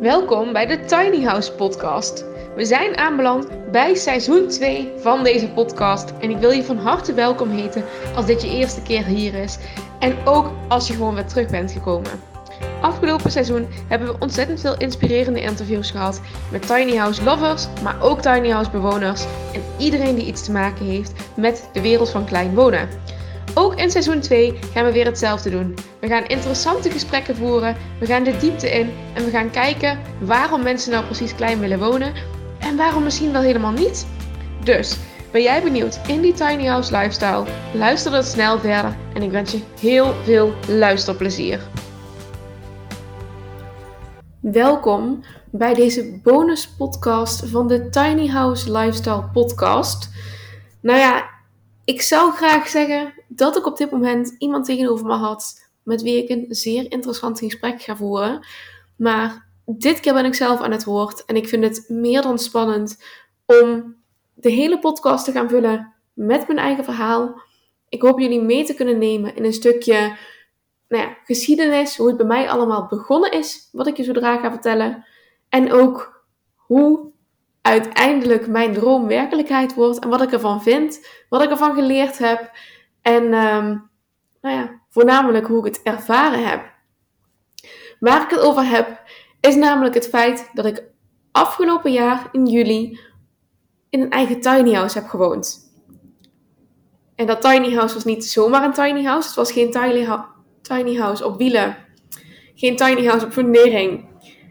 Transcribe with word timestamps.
Welkom 0.00 0.52
bij 0.52 0.66
de 0.66 0.84
Tiny 0.84 1.24
House 1.24 1.52
Podcast. 1.52 2.24
We 2.56 2.64
zijn 2.64 2.96
aanbeland 2.96 3.70
bij 3.70 3.94
seizoen 3.94 4.48
2 4.48 4.92
van 4.98 5.24
deze 5.24 5.48
podcast. 5.48 6.12
En 6.20 6.30
ik 6.30 6.36
wil 6.36 6.50
je 6.50 6.64
van 6.64 6.76
harte 6.76 7.14
welkom 7.14 7.50
heten 7.50 7.84
als 8.14 8.26
dit 8.26 8.42
je 8.42 8.48
eerste 8.48 8.82
keer 8.82 9.04
hier 9.04 9.34
is. 9.34 9.58
En 9.98 10.16
ook 10.24 10.52
als 10.68 10.86
je 10.86 10.92
gewoon 10.92 11.14
weer 11.14 11.24
terug 11.26 11.50
bent 11.50 11.72
gekomen. 11.72 12.10
Afgelopen 12.80 13.30
seizoen 13.30 13.66
hebben 13.88 14.08
we 14.08 14.16
ontzettend 14.18 14.60
veel 14.60 14.76
inspirerende 14.76 15.40
interviews 15.40 15.90
gehad 15.90 16.20
met 16.50 16.66
tiny 16.66 16.96
house 16.96 17.22
lovers, 17.22 17.66
maar 17.82 18.02
ook 18.02 18.20
tiny 18.20 18.50
house 18.50 18.70
bewoners 18.70 19.24
en 19.54 19.62
iedereen 19.78 20.14
die 20.14 20.26
iets 20.26 20.44
te 20.44 20.52
maken 20.52 20.86
heeft 20.86 21.12
met 21.36 21.68
de 21.72 21.80
wereld 21.80 22.10
van 22.10 22.24
klein 22.24 22.54
wonen. 22.54 22.88
Ook 23.58 23.74
in 23.74 23.90
seizoen 23.90 24.20
2 24.20 24.58
gaan 24.72 24.84
we 24.84 24.92
weer 24.92 25.04
hetzelfde 25.04 25.50
doen. 25.50 25.74
We 26.00 26.06
gaan 26.06 26.26
interessante 26.26 26.90
gesprekken 26.90 27.36
voeren, 27.36 27.76
we 28.00 28.06
gaan 28.06 28.24
de 28.24 28.36
diepte 28.36 28.70
in 28.70 28.90
en 29.14 29.24
we 29.24 29.30
gaan 29.30 29.50
kijken 29.50 29.98
waarom 30.20 30.62
mensen 30.62 30.92
nou 30.92 31.04
precies 31.04 31.34
klein 31.34 31.58
willen 31.58 31.78
wonen 31.78 32.12
en 32.58 32.76
waarom 32.76 33.02
misschien 33.02 33.32
wel 33.32 33.42
helemaal 33.42 33.72
niet. 33.72 34.06
Dus, 34.64 34.96
ben 35.32 35.42
jij 35.42 35.62
benieuwd 35.62 36.00
in 36.06 36.20
die 36.20 36.32
tiny 36.32 36.66
house 36.66 36.96
lifestyle? 36.96 37.44
Luister 37.74 38.12
dan 38.12 38.22
snel 38.22 38.58
verder 38.58 38.96
en 39.14 39.22
ik 39.22 39.30
wens 39.30 39.52
je 39.52 39.60
heel 39.80 40.14
veel 40.24 40.54
luisterplezier. 40.68 41.60
Welkom 44.40 45.24
bij 45.50 45.74
deze 45.74 46.20
bonus 46.22 46.68
podcast 46.68 47.42
van 47.46 47.68
de 47.68 47.88
Tiny 47.88 48.26
House 48.26 48.72
Lifestyle 48.72 49.24
podcast. 49.32 50.10
Nou 50.80 50.98
ja, 50.98 51.36
ik 51.88 52.02
zou 52.02 52.32
graag 52.32 52.68
zeggen 52.68 53.14
dat 53.28 53.56
ik 53.56 53.66
op 53.66 53.76
dit 53.76 53.90
moment 53.90 54.34
iemand 54.38 54.64
tegenover 54.64 55.06
me 55.06 55.14
had 55.14 55.68
met 55.82 56.02
wie 56.02 56.22
ik 56.22 56.28
een 56.28 56.46
zeer 56.48 56.90
interessant 56.90 57.38
gesprek 57.38 57.82
ga 57.82 57.96
voeren. 57.96 58.46
Maar 58.96 59.46
dit 59.66 60.00
keer 60.00 60.12
ben 60.12 60.24
ik 60.24 60.34
zelf 60.34 60.60
aan 60.60 60.70
het 60.70 60.84
woord 60.84 61.24
en 61.24 61.36
ik 61.36 61.48
vind 61.48 61.64
het 61.64 61.84
meer 61.88 62.22
dan 62.22 62.38
spannend 62.38 63.02
om 63.46 63.96
de 64.34 64.50
hele 64.50 64.78
podcast 64.78 65.24
te 65.24 65.32
gaan 65.32 65.48
vullen 65.48 65.94
met 66.12 66.46
mijn 66.46 66.58
eigen 66.58 66.84
verhaal. 66.84 67.40
Ik 67.88 68.02
hoop 68.02 68.18
jullie 68.18 68.42
mee 68.42 68.64
te 68.64 68.74
kunnen 68.74 68.98
nemen 68.98 69.36
in 69.36 69.44
een 69.44 69.52
stukje 69.52 70.16
nou 70.88 71.02
ja, 71.02 71.16
geschiedenis, 71.24 71.96
hoe 71.96 72.08
het 72.08 72.16
bij 72.16 72.26
mij 72.26 72.50
allemaal 72.50 72.86
begonnen 72.86 73.32
is, 73.32 73.68
wat 73.72 73.86
ik 73.86 73.96
je 73.96 74.04
zodra 74.04 74.38
ga 74.38 74.50
vertellen. 74.50 75.04
En 75.48 75.72
ook 75.72 76.24
hoe 76.54 77.12
uiteindelijk 77.68 78.46
mijn 78.46 78.72
droom 78.72 79.06
werkelijkheid 79.06 79.74
wordt 79.74 79.98
en 79.98 80.08
wat 80.08 80.22
ik 80.22 80.32
ervan 80.32 80.62
vind, 80.62 81.06
wat 81.28 81.42
ik 81.42 81.50
ervan 81.50 81.74
geleerd 81.74 82.18
heb 82.18 82.50
en 83.02 83.22
um, 83.22 83.90
nou 84.40 84.56
ja, 84.56 84.80
voornamelijk 84.90 85.46
hoe 85.46 85.66
ik 85.66 85.74
het 85.74 85.82
ervaren 85.82 86.48
heb. 86.48 86.76
Waar 88.00 88.22
ik 88.22 88.30
het 88.30 88.40
over 88.40 88.68
heb, 88.68 89.02
is 89.40 89.54
namelijk 89.54 89.94
het 89.94 90.08
feit 90.08 90.50
dat 90.52 90.64
ik 90.64 90.82
afgelopen 91.32 91.92
jaar 91.92 92.28
in 92.32 92.46
juli 92.46 93.00
in 93.90 94.00
een 94.00 94.10
eigen 94.10 94.40
tiny 94.40 94.72
house 94.72 94.98
heb 94.98 95.08
gewoond. 95.08 95.72
En 97.14 97.26
dat 97.26 97.40
tiny 97.40 97.74
house 97.74 97.94
was 97.94 98.04
niet 98.04 98.24
zomaar 98.24 98.64
een 98.64 98.72
tiny 98.72 99.04
house. 99.04 99.26
Het 99.26 99.36
was 99.36 99.52
geen 99.52 99.70
tiny, 99.70 100.08
tiny 100.62 100.96
house 100.96 101.24
op 101.24 101.38
wielen. 101.38 101.76
Geen 102.54 102.76
tiny 102.76 103.06
house 103.06 103.26
op 103.26 103.32
fundering. 103.32 104.06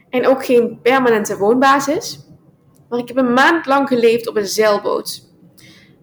En 0.09 0.27
ook 0.27 0.45
geen 0.45 0.79
permanente 0.81 1.37
woonbasis. 1.37 2.26
Maar 2.89 2.99
ik 2.99 3.07
heb 3.07 3.17
een 3.17 3.33
maand 3.33 3.65
lang 3.65 3.87
geleefd 3.87 4.27
op 4.27 4.35
een 4.35 4.47
zeilboot. 4.47 5.21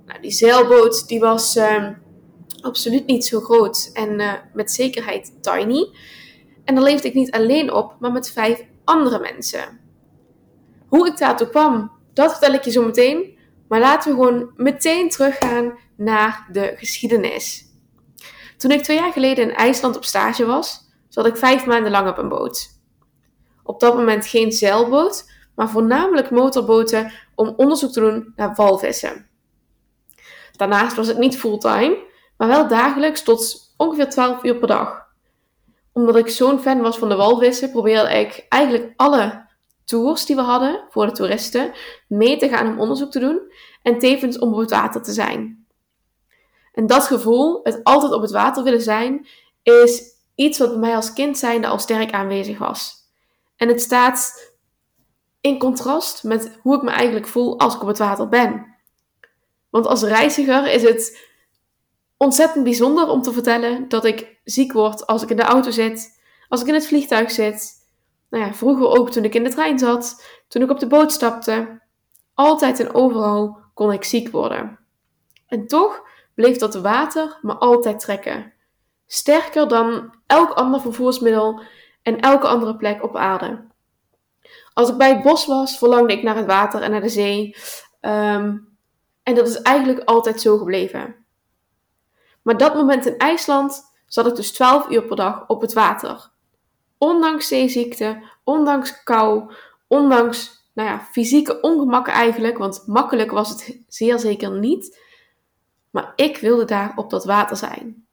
Nou, 0.06 0.20
die 0.20 0.30
zeilboot 0.30 1.08
die 1.08 1.20
was 1.20 1.56
uh, 1.56 1.88
absoluut 2.60 3.06
niet 3.06 3.27
zo 3.27 3.40
groot 3.40 3.90
en 3.92 4.20
uh, 4.20 4.32
met 4.52 4.72
zekerheid 4.72 5.32
tiny. 5.40 5.88
En 6.64 6.74
daar 6.74 6.84
leefde 6.84 7.08
ik 7.08 7.14
niet 7.14 7.30
alleen 7.30 7.72
op, 7.72 7.96
maar 8.00 8.12
met 8.12 8.30
vijf 8.30 8.64
andere 8.84 9.18
mensen. 9.18 9.80
Hoe 10.88 11.06
ik 11.06 11.18
daartoe 11.18 11.48
kwam, 11.48 11.92
dat 12.12 12.30
vertel 12.30 12.52
ik 12.52 12.64
je 12.64 12.70
zo 12.70 12.84
meteen. 12.84 13.39
Maar 13.68 13.80
laten 13.80 14.11
we 14.11 14.16
gewoon 14.16 14.51
meteen 14.56 15.08
teruggaan 15.08 15.78
naar 15.96 16.48
de 16.52 16.74
geschiedenis. 16.77 17.64
Toen 18.56 18.70
ik 18.70 18.83
twee 18.83 18.96
jaar 18.96 19.12
geleden 19.12 19.48
in 19.48 19.55
IJsland 19.55 19.96
op 19.96 20.05
stage 20.05 20.45
was, 20.46 20.80
zat 21.08 21.27
ik 21.27 21.36
vijf 21.36 21.66
maanden 21.66 21.90
lang 21.90 22.08
op 22.08 22.18
een 22.18 22.28
boot. 22.28 22.68
Op 23.62 23.80
dat 23.80 23.96
moment 23.96 24.27
geen 24.27 24.52
zeilboot, 24.52 25.30
maar 25.54 25.68
voornamelijk 25.68 26.30
motorboten 26.30 27.12
om 27.34 27.54
onderzoek 27.56 27.92
te 27.92 28.00
doen 28.00 28.32
naar 28.36 28.54
walvissen. 28.54 29.28
Daarnaast 30.52 30.96
was 30.96 31.06
het 31.06 31.18
niet 31.18 31.38
fulltime, 31.38 31.98
maar 32.36 32.48
wel 32.48 32.68
dagelijks 32.68 33.22
tot 33.22 33.72
ongeveer 33.76 34.10
12 34.10 34.44
uur 34.44 34.56
per 34.56 34.68
dag. 34.68 35.02
Omdat 35.92 36.16
ik 36.16 36.28
zo'n 36.28 36.60
fan 36.60 36.80
was 36.80 36.98
van 36.98 37.08
de 37.08 37.16
walvissen, 37.16 37.70
probeerde 37.70 38.18
ik 38.18 38.46
eigenlijk 38.48 38.92
alle 38.96 39.46
tours 39.84 40.26
die 40.26 40.36
we 40.36 40.42
hadden 40.42 40.84
voor 40.90 41.06
de 41.06 41.12
toeristen 41.12 41.72
mee 42.08 42.36
te 42.36 42.48
gaan 42.48 42.68
om 42.68 42.80
onderzoek 42.80 43.10
te 43.10 43.18
doen 43.18 43.40
en 43.82 43.98
tevens 43.98 44.38
om 44.38 44.52
op 44.52 44.58
het 44.58 44.70
water 44.70 45.02
te 45.02 45.12
zijn. 45.12 45.66
En 46.72 46.86
dat 46.86 47.02
gevoel, 47.02 47.60
het 47.62 47.80
altijd 47.82 48.12
op 48.12 48.22
het 48.22 48.30
water 48.30 48.62
willen 48.62 48.80
zijn, 48.80 49.26
is 49.62 50.02
iets 50.34 50.58
wat 50.58 50.70
bij 50.70 50.78
mij 50.78 50.96
als 50.96 51.12
kind 51.12 51.38
zijnde 51.38 51.66
al 51.66 51.78
sterk 51.78 52.12
aanwezig 52.12 52.58
was. 52.58 52.94
En 53.56 53.68
het 53.68 53.80
staat 53.80 54.53
in 55.44 55.58
contrast 55.58 56.22
met 56.22 56.58
hoe 56.62 56.77
ik 56.77 56.82
me 56.82 56.90
eigenlijk 56.90 57.27
voel 57.27 57.58
als 57.58 57.74
ik 57.74 57.80
op 57.80 57.88
het 57.88 57.98
water 57.98 58.28
ben. 58.28 58.74
Want 59.70 59.86
als 59.86 60.02
reiziger 60.02 60.72
is 60.72 60.82
het 60.82 61.28
ontzettend 62.16 62.64
bijzonder 62.64 63.08
om 63.08 63.22
te 63.22 63.32
vertellen 63.32 63.88
dat 63.88 64.04
ik 64.04 64.40
ziek 64.44 64.72
word 64.72 65.06
als 65.06 65.22
ik 65.22 65.30
in 65.30 65.36
de 65.36 65.42
auto 65.42 65.70
zit, 65.70 66.20
als 66.48 66.60
ik 66.60 66.66
in 66.66 66.74
het 66.74 66.86
vliegtuig 66.86 67.30
zit. 67.30 67.72
Nou 68.30 68.44
ja, 68.44 68.54
vroeger 68.54 68.88
ook 68.88 69.10
toen 69.10 69.24
ik 69.24 69.34
in 69.34 69.44
de 69.44 69.50
trein 69.50 69.78
zat, 69.78 70.24
toen 70.48 70.62
ik 70.62 70.70
op 70.70 70.78
de 70.78 70.86
boot 70.86 71.12
stapte. 71.12 71.80
Altijd 72.34 72.80
en 72.80 72.94
overal 72.94 73.58
kon 73.74 73.92
ik 73.92 74.04
ziek 74.04 74.30
worden. 74.30 74.78
En 75.46 75.66
toch 75.66 76.02
bleef 76.34 76.56
dat 76.56 76.74
water 76.74 77.38
me 77.42 77.54
altijd 77.54 78.00
trekken. 78.00 78.52
Sterker 79.06 79.68
dan 79.68 80.14
elk 80.27 80.50
ander 80.50 80.80
vervoersmiddel 80.80 81.62
en 82.02 82.20
elke 82.20 82.46
andere 82.46 82.77
plek 82.77 83.02
op 83.02 83.16
aarde. 83.16 83.72
Als 84.74 84.89
ik 84.89 84.96
bij 84.96 85.08
het 85.08 85.23
bos 85.23 85.46
was, 85.46 85.79
verlangde 85.79 86.12
ik 86.12 86.23
naar 86.23 86.36
het 86.36 86.46
water 86.46 86.83
en 86.83 86.90
naar 86.90 87.01
de 87.01 87.08
zee. 87.08 87.57
Ehm, 88.01 88.57
en 89.23 89.35
dat 89.35 89.48
is 89.48 89.62
eigenlijk 89.62 90.08
altijd 90.08 90.40
zo 90.40 90.58
gebleven. 90.58 91.17
Maar 92.42 92.57
dat 92.57 92.74
moment 92.74 93.07
in 93.07 93.18
IJsland 93.18 93.83
zat 94.07 94.27
ik 94.27 94.34
dus 94.34 94.52
12 94.52 94.89
uur 94.89 95.02
per 95.02 95.17
dag 95.17 95.45
op 95.46 95.61
het 95.61 95.73
water. 95.73 96.30
Ondanks 96.98 97.48
zeeziekte, 97.48 98.23
ondanks 98.45 99.02
kou, 99.02 99.52
ondanks 99.86 100.64
nou 100.74 100.89
ja, 100.89 101.01
fysieke 101.01 101.61
ongemakken 101.61 102.13
eigenlijk, 102.13 102.58
want 102.58 102.83
makkelijk 102.86 103.30
was 103.30 103.48
het 103.48 103.79
zeer 103.89 104.18
zeker 104.18 104.51
niet. 104.51 104.98
Maar 105.90 106.13
ik 106.17 106.36
wilde 106.36 106.64
daar 106.64 106.92
op 106.96 107.11
dat 107.11 107.24
water 107.24 107.57
zijn. 107.57 108.07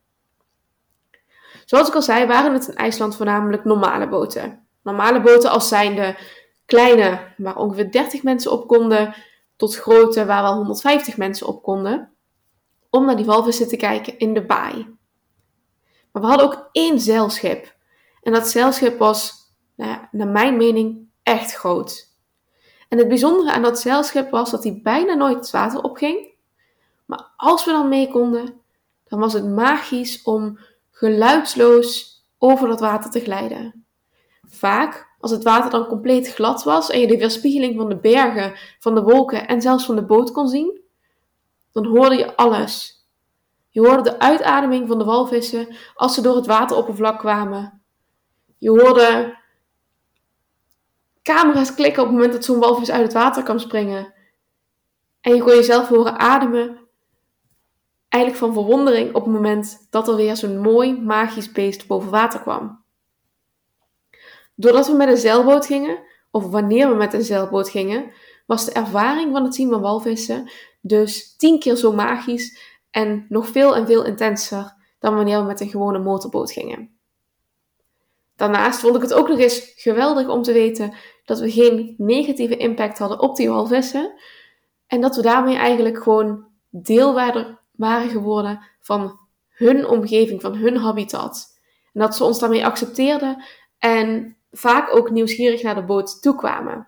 Zoals 1.65 1.87
ik 1.87 1.95
al 1.95 2.01
zei, 2.01 2.25
waren 2.25 2.53
het 2.53 2.67
in 2.67 2.75
IJsland 2.75 3.15
voornamelijk 3.15 3.63
normale 3.63 4.07
boten. 4.07 4.67
Normale 4.83 5.21
boten 5.21 5.49
als 5.49 5.67
zijnde 5.67 6.17
kleine, 6.71 7.33
waar 7.37 7.57
ongeveer 7.57 7.91
30 7.91 8.23
mensen 8.23 8.51
op 8.51 8.67
konden, 8.67 9.15
tot 9.55 9.75
grote, 9.75 10.25
waar 10.25 10.41
wel 10.41 10.55
150 10.55 11.17
mensen 11.17 11.47
op 11.47 11.63
konden, 11.63 12.11
om 12.89 13.05
naar 13.05 13.15
die 13.15 13.25
walvissen 13.25 13.67
te 13.67 13.75
kijken 13.75 14.17
in 14.17 14.33
de 14.33 14.45
baai. 14.45 14.97
Maar 16.11 16.21
we 16.21 16.27
hadden 16.27 16.45
ook 16.45 16.69
één 16.71 16.99
zeilschip. 16.99 17.75
En 18.21 18.33
dat 18.33 18.47
zeilschip 18.47 18.99
was, 18.99 19.33
nou 19.75 19.97
naar 20.11 20.27
mijn 20.27 20.57
mening, 20.57 21.09
echt 21.23 21.53
groot. 21.53 22.15
En 22.89 22.97
het 22.97 23.07
bijzondere 23.07 23.51
aan 23.51 23.61
dat 23.61 23.79
zeilschip 23.79 24.29
was 24.29 24.51
dat 24.51 24.63
hij 24.63 24.79
bijna 24.83 25.13
nooit 25.13 25.37
het 25.37 25.51
water 25.51 25.81
opging. 25.81 26.33
Maar 27.05 27.33
als 27.37 27.65
we 27.65 27.71
dan 27.71 27.89
mee 27.89 28.11
konden, 28.11 28.61
dan 29.03 29.19
was 29.19 29.33
het 29.33 29.45
magisch 29.45 30.21
om 30.21 30.59
geluidsloos 30.91 32.19
over 32.37 32.67
dat 32.67 32.79
water 32.79 33.11
te 33.11 33.19
glijden. 33.19 33.85
Vaak 34.47 35.10
als 35.21 35.31
het 35.31 35.43
water 35.43 35.69
dan 35.69 35.87
compleet 35.87 36.33
glad 36.33 36.63
was 36.63 36.89
en 36.89 36.99
je 36.99 37.07
de 37.07 37.17
weerspiegeling 37.17 37.75
van 37.75 37.89
de 37.89 37.97
bergen, 37.97 38.53
van 38.79 38.95
de 38.95 39.01
wolken 39.01 39.47
en 39.47 39.61
zelfs 39.61 39.85
van 39.85 39.95
de 39.95 40.05
boot 40.05 40.31
kon 40.31 40.47
zien, 40.47 40.81
dan 41.71 41.85
hoorde 41.85 42.15
je 42.15 42.35
alles. 42.35 43.05
Je 43.69 43.79
hoorde 43.79 44.01
de 44.01 44.19
uitademing 44.19 44.87
van 44.87 44.97
de 44.97 45.05
walvissen 45.05 45.75
als 45.95 46.13
ze 46.13 46.21
door 46.21 46.35
het 46.35 46.45
wateroppervlak 46.45 47.19
kwamen. 47.19 47.81
Je 48.57 48.69
hoorde 48.69 49.37
camera's 51.23 51.73
klikken 51.73 52.01
op 52.01 52.07
het 52.07 52.17
moment 52.17 52.33
dat 52.33 52.45
zo'n 52.45 52.59
walvis 52.59 52.91
uit 52.91 53.03
het 53.03 53.13
water 53.13 53.43
kwam 53.43 53.59
springen. 53.59 54.13
En 55.21 55.35
je 55.35 55.41
kon 55.41 55.55
jezelf 55.55 55.87
horen 55.87 56.19
ademen, 56.19 56.87
eigenlijk 58.09 58.43
van 58.43 58.53
verwondering 58.53 59.15
op 59.15 59.23
het 59.23 59.33
moment 59.33 59.87
dat 59.89 60.07
er 60.07 60.15
weer 60.15 60.35
zo'n 60.35 60.59
mooi 60.59 61.01
magisch 61.01 61.51
beest 61.51 61.87
boven 61.87 62.09
water 62.09 62.41
kwam. 62.41 62.80
Doordat 64.61 64.87
we 64.87 64.93
met 64.93 65.07
een 65.07 65.17
zeilboot 65.17 65.65
gingen, 65.65 65.99
of 66.31 66.49
wanneer 66.49 66.89
we 66.89 66.95
met 66.95 67.13
een 67.13 67.23
zeilboot 67.23 67.69
gingen, 67.69 68.11
was 68.45 68.65
de 68.65 68.71
ervaring 68.71 69.31
van 69.31 69.43
het 69.43 69.55
zien 69.55 69.69
van 69.69 69.81
walvissen 69.81 70.51
dus 70.81 71.35
tien 71.35 71.59
keer 71.59 71.75
zo 71.75 71.91
magisch 71.91 72.59
en 72.91 73.25
nog 73.29 73.47
veel 73.47 73.75
en 73.75 73.85
veel 73.85 74.05
intenser 74.05 74.75
dan 74.99 75.15
wanneer 75.15 75.39
we 75.39 75.45
met 75.45 75.59
een 75.59 75.69
gewone 75.69 75.99
motorboot 75.99 76.51
gingen. 76.51 76.89
Daarnaast 78.35 78.79
vond 78.79 78.95
ik 78.95 79.01
het 79.01 79.13
ook 79.13 79.27
nog 79.27 79.39
eens 79.39 79.73
geweldig 79.75 80.27
om 80.27 80.41
te 80.41 80.53
weten 80.53 80.93
dat 81.25 81.39
we 81.39 81.51
geen 81.51 81.95
negatieve 81.97 82.57
impact 82.57 82.97
hadden 82.97 83.19
op 83.19 83.35
die 83.35 83.49
walvissen. 83.49 84.13
En 84.87 85.01
dat 85.01 85.15
we 85.15 85.21
daarmee 85.21 85.55
eigenlijk 85.55 86.03
gewoon 86.03 86.45
deel 86.69 87.13
waren 87.71 88.09
geworden 88.09 88.61
van 88.79 89.19
hun 89.49 89.87
omgeving, 89.87 90.41
van 90.41 90.55
hun 90.55 90.77
habitat. 90.77 91.59
En 91.93 92.01
dat 92.01 92.15
ze 92.15 92.23
ons 92.23 92.39
daarmee 92.39 92.65
accepteerden 92.65 93.43
en 93.77 94.35
vaak 94.51 94.95
ook 94.95 95.09
nieuwsgierig 95.09 95.61
naar 95.61 95.75
de 95.75 95.83
boot 95.83 96.21
toekwamen. 96.21 96.87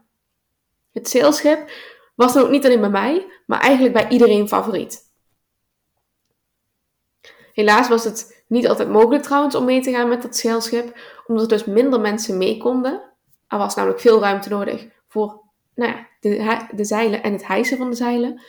Het 0.91 1.09
sailschip 1.09 1.71
was 2.15 2.33
dan 2.33 2.43
ook 2.43 2.49
niet 2.49 2.65
alleen 2.65 2.79
bij 2.79 2.89
mij, 2.89 3.31
maar 3.45 3.59
eigenlijk 3.59 3.93
bij 3.93 4.07
iedereen 4.07 4.47
favoriet. 4.47 5.11
Helaas 7.53 7.87
was 7.87 8.03
het 8.03 8.43
niet 8.47 8.67
altijd 8.67 8.89
mogelijk 8.89 9.23
trouwens 9.23 9.55
om 9.55 9.65
mee 9.65 9.81
te 9.81 9.91
gaan 9.91 10.09
met 10.09 10.21
dat 10.21 10.37
zeilschip, 10.37 10.97
omdat 11.27 11.43
er 11.43 11.57
dus 11.57 11.65
minder 11.65 11.99
mensen 11.99 12.37
mee 12.37 12.57
konden. 12.57 13.01
Er 13.47 13.57
was 13.57 13.75
namelijk 13.75 14.01
veel 14.01 14.19
ruimte 14.19 14.49
nodig 14.49 14.87
voor 15.07 15.41
nou 15.75 15.91
ja, 15.91 16.07
de, 16.19 16.67
de 16.75 16.83
zeilen 16.83 17.23
en 17.23 17.31
het 17.31 17.47
hijsen 17.47 17.77
van 17.77 17.89
de 17.89 17.95
zeilen. 17.95 18.41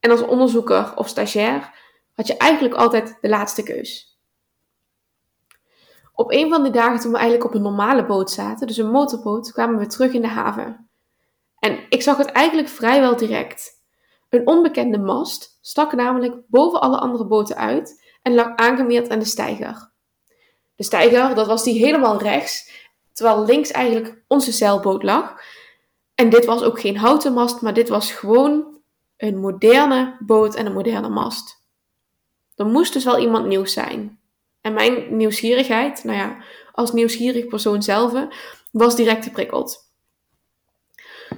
En 0.00 0.10
als 0.10 0.22
onderzoeker 0.22 0.96
of 0.96 1.08
stagiair 1.08 1.72
had 2.12 2.26
je 2.26 2.36
eigenlijk 2.36 2.74
altijd 2.74 3.18
de 3.20 3.28
laatste 3.28 3.62
keus. 3.62 4.13
Op 6.16 6.32
een 6.32 6.50
van 6.50 6.62
die 6.62 6.72
dagen 6.72 7.00
toen 7.00 7.10
we 7.10 7.18
eigenlijk 7.18 7.48
op 7.48 7.54
een 7.54 7.62
normale 7.62 8.06
boot 8.06 8.30
zaten, 8.30 8.66
dus 8.66 8.76
een 8.76 8.90
motorboot, 8.90 9.52
kwamen 9.52 9.78
we 9.78 9.86
terug 9.86 10.12
in 10.12 10.20
de 10.20 10.28
haven. 10.28 10.88
En 11.58 11.78
ik 11.88 12.02
zag 12.02 12.16
het 12.16 12.30
eigenlijk 12.30 12.68
vrijwel 12.68 13.16
direct. 13.16 13.82
Een 14.28 14.46
onbekende 14.46 14.98
mast 14.98 15.58
stak 15.60 15.92
namelijk 15.92 16.34
boven 16.46 16.80
alle 16.80 16.98
andere 16.98 17.26
boten 17.26 17.56
uit 17.56 18.02
en 18.22 18.34
lag 18.34 18.56
aangemeerd 18.56 19.10
aan 19.10 19.18
de 19.18 19.24
steiger. 19.24 19.92
De 20.76 20.84
steiger, 20.84 21.34
dat 21.34 21.46
was 21.46 21.64
die 21.64 21.78
helemaal 21.78 22.18
rechts, 22.18 22.70
terwijl 23.12 23.44
links 23.44 23.70
eigenlijk 23.70 24.22
onze 24.28 24.52
zeilboot 24.52 25.02
lag. 25.02 25.34
En 26.14 26.30
dit 26.30 26.44
was 26.44 26.62
ook 26.62 26.80
geen 26.80 26.96
houten 26.96 27.32
mast, 27.32 27.60
maar 27.60 27.74
dit 27.74 27.88
was 27.88 28.12
gewoon 28.12 28.80
een 29.16 29.38
moderne 29.38 30.16
boot 30.26 30.54
en 30.54 30.66
een 30.66 30.72
moderne 30.72 31.08
mast. 31.08 31.62
Er 32.54 32.66
moest 32.66 32.92
dus 32.92 33.04
wel 33.04 33.18
iemand 33.18 33.46
nieuws 33.46 33.72
zijn. 33.72 34.18
En 34.64 34.72
mijn 34.72 35.16
nieuwsgierigheid, 35.16 36.04
nou 36.04 36.18
ja, 36.18 36.36
als 36.72 36.92
nieuwsgierig 36.92 37.46
persoon 37.46 37.82
zelf, 37.82 38.26
was 38.70 38.96
direct 38.96 39.24
geprikkeld. 39.24 39.92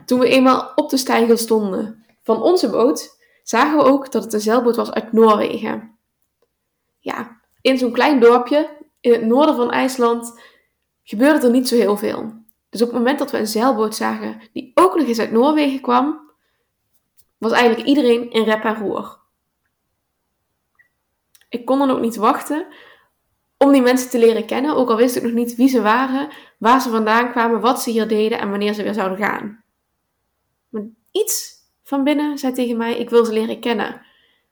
Toen 0.04 0.18
we 0.18 0.28
eenmaal 0.28 0.72
op 0.74 0.90
de 0.90 0.96
steiger 0.96 1.38
stonden 1.38 2.04
van 2.22 2.42
onze 2.42 2.70
boot, 2.70 3.18
zagen 3.42 3.76
we 3.76 3.84
ook 3.84 4.12
dat 4.12 4.24
het 4.24 4.32
een 4.32 4.40
zeilboot 4.40 4.76
was 4.76 4.90
uit 4.90 5.12
Noorwegen. 5.12 5.98
Ja, 6.98 7.40
in 7.60 7.78
zo'n 7.78 7.92
klein 7.92 8.20
dorpje 8.20 8.76
in 9.00 9.12
het 9.12 9.24
noorden 9.24 9.56
van 9.56 9.70
IJsland 9.70 10.40
gebeurde 11.02 11.46
er 11.46 11.52
niet 11.52 11.68
zo 11.68 11.76
heel 11.76 11.96
veel. 11.96 12.44
Dus 12.68 12.82
op 12.82 12.88
het 12.88 12.96
moment 12.96 13.18
dat 13.18 13.30
we 13.30 13.38
een 13.38 13.46
zeilboot 13.46 13.94
zagen 13.94 14.40
die 14.52 14.70
ook 14.74 14.94
nog 14.94 15.06
eens 15.06 15.18
uit 15.18 15.32
Noorwegen 15.32 15.80
kwam, 15.80 16.30
was 17.38 17.52
eigenlijk 17.52 17.88
iedereen 17.88 18.30
in 18.30 18.44
rep 18.44 18.64
en 18.64 18.76
roer. 18.76 19.18
Ik 21.48 21.64
kon 21.64 21.78
dan 21.78 21.90
ook 21.90 22.00
niet 22.00 22.16
wachten 22.16 22.66
om 23.58 23.72
die 23.72 23.82
mensen 23.82 24.10
te 24.10 24.18
leren 24.18 24.46
kennen, 24.46 24.76
ook 24.76 24.90
al 24.90 24.96
wist 24.96 25.16
ik 25.16 25.22
nog 25.22 25.32
niet 25.32 25.54
wie 25.54 25.68
ze 25.68 25.82
waren, 25.82 26.28
waar 26.58 26.80
ze 26.80 26.90
vandaan 26.90 27.30
kwamen, 27.30 27.60
wat 27.60 27.82
ze 27.82 27.90
hier 27.90 28.08
deden 28.08 28.38
en 28.38 28.50
wanneer 28.50 28.74
ze 28.74 28.82
weer 28.82 28.94
zouden 28.94 29.18
gaan. 29.18 29.64
Maar 30.68 30.82
iets 31.10 31.54
van 31.82 32.04
binnen 32.04 32.38
zei 32.38 32.52
tegen 32.52 32.76
mij: 32.76 32.96
Ik 32.96 33.10
wil 33.10 33.24
ze 33.24 33.32
leren 33.32 33.60
kennen. 33.60 34.00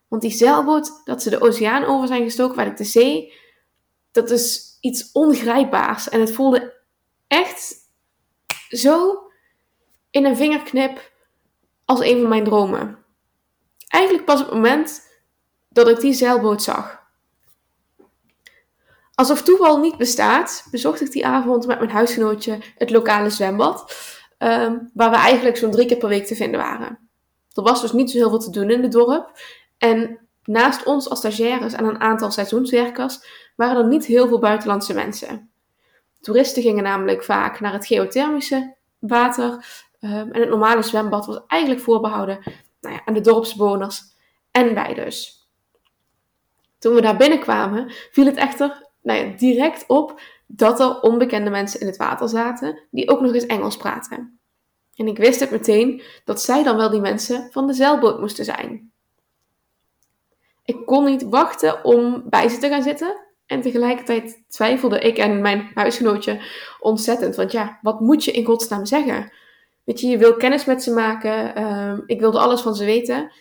Want 0.08 0.22
die 0.22 0.30
zeilboot, 0.30 1.00
dat 1.04 1.22
ze 1.22 1.30
de 1.30 1.40
oceaan 1.40 1.84
over 1.84 2.06
zijn 2.06 2.22
gestoken, 2.22 2.56
waar 2.56 2.66
ik 2.66 2.76
de 2.76 2.84
zee, 2.84 3.32
dat 4.12 4.30
is 4.30 4.76
iets 4.80 5.12
ongrijpbaars. 5.12 6.08
En 6.08 6.20
het 6.20 6.32
voelde 6.32 6.74
echt 7.26 7.74
zo 8.68 9.22
in 10.10 10.24
een 10.24 10.36
vingerknip 10.36 11.12
als 11.84 12.00
een 12.00 12.20
van 12.20 12.28
mijn 12.28 12.44
dromen. 12.44 13.04
Eigenlijk 13.88 14.24
pas 14.24 14.40
op 14.40 14.46
het 14.46 14.54
moment 14.54 15.10
dat 15.68 15.88
ik 15.88 16.00
die 16.00 16.12
zeilboot 16.12 16.62
zag. 16.62 17.03
Alsof 19.14 19.42
toeval 19.42 19.78
niet 19.78 19.96
bestaat, 19.96 20.66
bezocht 20.70 21.00
ik 21.00 21.12
die 21.12 21.26
avond 21.26 21.66
met 21.66 21.78
mijn 21.78 21.90
huisgenootje 21.90 22.58
het 22.78 22.90
lokale 22.90 23.30
zwembad, 23.30 23.96
ehm, 24.38 24.78
waar 24.94 25.10
we 25.10 25.16
eigenlijk 25.16 25.56
zo'n 25.56 25.70
drie 25.70 25.86
keer 25.86 25.96
per 25.96 26.08
week 26.08 26.26
te 26.26 26.34
vinden 26.34 26.60
waren. 26.60 26.98
Er 27.52 27.62
was 27.62 27.80
dus 27.80 27.92
niet 27.92 28.10
zo 28.10 28.16
heel 28.16 28.28
veel 28.28 28.38
te 28.38 28.50
doen 28.50 28.70
in 28.70 28.82
het 28.82 28.92
dorp. 28.92 29.40
En 29.78 30.18
naast 30.44 30.84
ons 30.84 31.08
als 31.08 31.18
stagiaires 31.18 31.72
en 31.72 31.84
een 31.84 32.00
aantal 32.00 32.30
seizoenswerkers 32.30 33.18
waren 33.56 33.76
er 33.76 33.88
niet 33.88 34.06
heel 34.06 34.28
veel 34.28 34.38
buitenlandse 34.38 34.94
mensen. 34.94 35.50
Toeristen 36.20 36.62
gingen 36.62 36.82
namelijk 36.82 37.24
vaak 37.24 37.60
naar 37.60 37.72
het 37.72 37.86
geothermische 37.86 38.74
water. 38.98 39.66
Ehm, 40.00 40.30
en 40.30 40.40
het 40.40 40.48
normale 40.48 40.82
zwembad 40.82 41.26
was 41.26 41.40
eigenlijk 41.46 41.82
voorbehouden 41.82 42.38
nou 42.80 42.94
ja, 42.94 43.02
aan 43.04 43.14
de 43.14 43.20
dorpsbewoners 43.20 44.02
en 44.50 44.74
wij 44.74 44.94
dus. 44.94 45.48
Toen 46.78 46.94
we 46.94 47.00
daar 47.00 47.16
binnenkwamen, 47.16 47.92
viel 48.10 48.26
het 48.26 48.36
echter 48.36 48.83
nou 49.04 49.18
ja, 49.18 49.36
direct 49.36 49.84
op 49.86 50.20
dat 50.46 50.80
er 50.80 51.00
onbekende 51.00 51.50
mensen 51.50 51.80
in 51.80 51.86
het 51.86 51.96
water 51.96 52.28
zaten 52.28 52.80
die 52.90 53.08
ook 53.08 53.20
nog 53.20 53.34
eens 53.34 53.46
Engels 53.46 53.76
praten. 53.76 54.38
En 54.94 55.06
ik 55.06 55.18
wist 55.18 55.40
het 55.40 55.50
meteen 55.50 56.02
dat 56.24 56.42
zij 56.42 56.62
dan 56.62 56.76
wel 56.76 56.90
die 56.90 57.00
mensen 57.00 57.48
van 57.50 57.66
de 57.66 57.72
zeilboot 57.72 58.20
moesten 58.20 58.44
zijn. 58.44 58.92
Ik 60.64 60.86
kon 60.86 61.04
niet 61.04 61.22
wachten 61.22 61.84
om 61.84 62.22
bij 62.26 62.48
ze 62.48 62.58
te 62.58 62.68
gaan 62.68 62.82
zitten. 62.82 63.22
En 63.46 63.60
tegelijkertijd 63.60 64.44
twijfelde 64.48 64.98
ik 64.98 65.18
en 65.18 65.40
mijn 65.40 65.70
huisgenootje 65.74 66.40
ontzettend. 66.80 67.36
Want 67.36 67.52
ja, 67.52 67.78
wat 67.82 68.00
moet 68.00 68.24
je 68.24 68.32
in 68.32 68.44
godsnaam 68.44 68.86
zeggen? 68.86 69.32
Weet 69.84 70.00
je, 70.00 70.08
je 70.08 70.18
wil 70.18 70.36
kennis 70.36 70.64
met 70.64 70.82
ze 70.82 70.90
maken. 70.90 71.58
Uh, 71.58 71.98
ik 72.06 72.20
wilde 72.20 72.38
alles 72.38 72.60
van 72.60 72.74
ze 72.74 72.84
weten. 72.84 73.32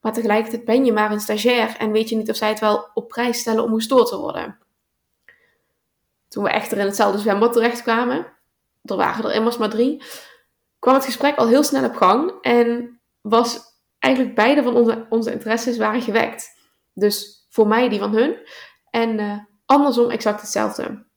Maar 0.00 0.12
tegelijkertijd 0.12 0.64
ben 0.64 0.84
je 0.84 0.92
maar 0.92 1.12
een 1.12 1.20
stagiair 1.20 1.76
en 1.78 1.92
weet 1.92 2.08
je 2.08 2.16
niet 2.16 2.30
of 2.30 2.36
zij 2.36 2.48
het 2.48 2.60
wel 2.60 2.90
op 2.94 3.08
prijs 3.08 3.38
stellen 3.38 3.64
om 3.64 3.74
gestoord 3.74 4.08
te 4.08 4.18
worden. 4.18 4.58
Toen 6.30 6.44
we 6.44 6.50
echter 6.50 6.78
in 6.78 6.86
hetzelfde 6.86 7.18
zwembad 7.18 7.52
terechtkwamen, 7.52 8.26
er 8.82 8.96
waren 8.96 9.24
er 9.24 9.34
immers 9.34 9.56
maar 9.56 9.70
drie, 9.70 10.02
kwam 10.78 10.94
het 10.94 11.04
gesprek 11.04 11.36
al 11.36 11.48
heel 11.48 11.62
snel 11.62 11.84
op 11.84 11.96
gang 11.96 12.32
en 12.40 13.00
was 13.20 13.60
eigenlijk 13.98 14.34
beide 14.34 14.62
van 14.62 14.74
onze, 14.74 15.06
onze 15.08 15.32
interesses 15.32 15.76
waren 15.76 16.02
gewekt. 16.02 16.58
Dus 16.92 17.46
voor 17.48 17.66
mij 17.66 17.88
die 17.88 17.98
van 17.98 18.14
hun 18.14 18.36
en 18.90 19.18
uh, 19.18 19.38
andersom 19.64 20.10
exact 20.10 20.40
hetzelfde. 20.40 21.08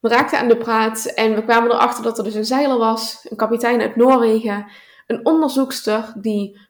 We 0.00 0.08
raakten 0.08 0.38
aan 0.38 0.48
de 0.48 0.56
praat 0.56 1.04
en 1.04 1.34
we 1.34 1.44
kwamen 1.44 1.70
erachter 1.70 2.02
dat 2.02 2.18
er 2.18 2.24
dus 2.24 2.34
een 2.34 2.44
zeiler 2.44 2.78
was, 2.78 3.26
een 3.30 3.36
kapitein 3.36 3.80
uit 3.80 3.96
Noorwegen, 3.96 4.70
een 5.06 5.26
onderzoekster 5.26 6.12
die, 6.16 6.60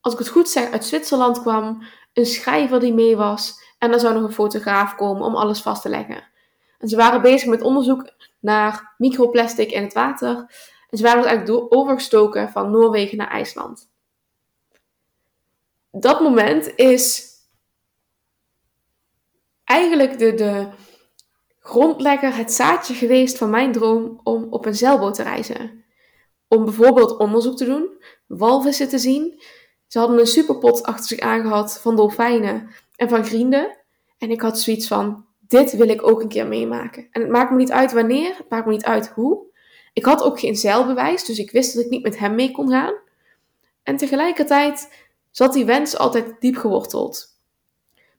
als 0.00 0.12
ik 0.12 0.18
het 0.18 0.28
goed 0.28 0.48
zeg, 0.48 0.70
uit 0.70 0.84
Zwitserland 0.84 1.40
kwam, 1.40 1.82
een 2.12 2.26
schrijver 2.26 2.80
die 2.80 2.94
mee 2.94 3.16
was 3.16 3.62
en 3.78 3.92
er 3.92 4.00
zou 4.00 4.14
nog 4.14 4.22
een 4.22 4.32
fotograaf 4.32 4.94
komen 4.94 5.26
om 5.26 5.36
alles 5.36 5.60
vast 5.60 5.82
te 5.82 5.88
leggen. 5.88 6.32
En 6.78 6.88
ze 6.88 6.96
waren 6.96 7.22
bezig 7.22 7.48
met 7.48 7.62
onderzoek 7.62 8.10
naar 8.40 8.94
microplastic 8.98 9.70
in 9.70 9.82
het 9.82 9.92
water 9.92 10.36
en 10.90 10.98
ze 10.98 11.02
waren 11.02 11.22
dus 11.22 11.30
eigenlijk 11.30 11.74
overgestoken 11.74 12.50
van 12.50 12.70
Noorwegen 12.70 13.16
naar 13.16 13.30
IJsland. 13.30 13.90
Dat 15.90 16.20
moment 16.20 16.76
is 16.76 17.32
eigenlijk 19.64 20.18
de, 20.18 20.34
de 20.34 20.68
grondlegger, 21.58 22.36
het 22.36 22.52
zaadje 22.52 22.94
geweest 22.94 23.38
van 23.38 23.50
mijn 23.50 23.72
droom 23.72 24.20
om 24.22 24.46
op 24.50 24.66
een 24.66 24.74
zeilboot 24.74 25.14
te 25.14 25.22
reizen. 25.22 25.84
Om 26.48 26.64
bijvoorbeeld 26.64 27.16
onderzoek 27.16 27.56
te 27.56 27.64
doen, 27.64 28.02
walvissen 28.26 28.88
te 28.88 28.98
zien. 28.98 29.42
Ze 29.86 29.98
hadden 29.98 30.18
een 30.18 30.26
superpot 30.26 30.82
achter 30.82 31.06
zich 31.06 31.18
aangehad 31.18 31.80
van 31.80 31.96
dolfijnen 31.96 32.70
en 32.96 33.08
van 33.08 33.24
grienden. 33.24 33.78
En 34.18 34.30
ik 34.30 34.40
had 34.40 34.60
zoiets 34.60 34.86
van, 34.86 35.26
dit 35.54 35.72
wil 35.72 35.88
ik 35.88 36.06
ook 36.06 36.22
een 36.22 36.28
keer 36.28 36.46
meemaken. 36.46 37.06
En 37.10 37.20
het 37.20 37.30
maakt 37.30 37.50
me 37.50 37.56
niet 37.56 37.72
uit 37.72 37.92
wanneer, 37.92 38.36
het 38.36 38.48
maakt 38.48 38.66
me 38.66 38.72
niet 38.72 38.84
uit 38.84 39.08
hoe. 39.08 39.38
Ik 39.92 40.04
had 40.04 40.22
ook 40.22 40.40
geen 40.40 40.56
zeilbewijs, 40.56 41.24
dus 41.24 41.38
ik 41.38 41.50
wist 41.50 41.74
dat 41.74 41.84
ik 41.84 41.90
niet 41.90 42.02
met 42.02 42.18
hem 42.18 42.34
mee 42.34 42.50
kon 42.50 42.70
gaan. 42.70 42.94
En 43.82 43.96
tegelijkertijd 43.96 44.92
zat 45.30 45.52
die 45.52 45.64
wens 45.64 45.98
altijd 45.98 46.40
diep 46.40 46.56
geworteld. 46.56 47.38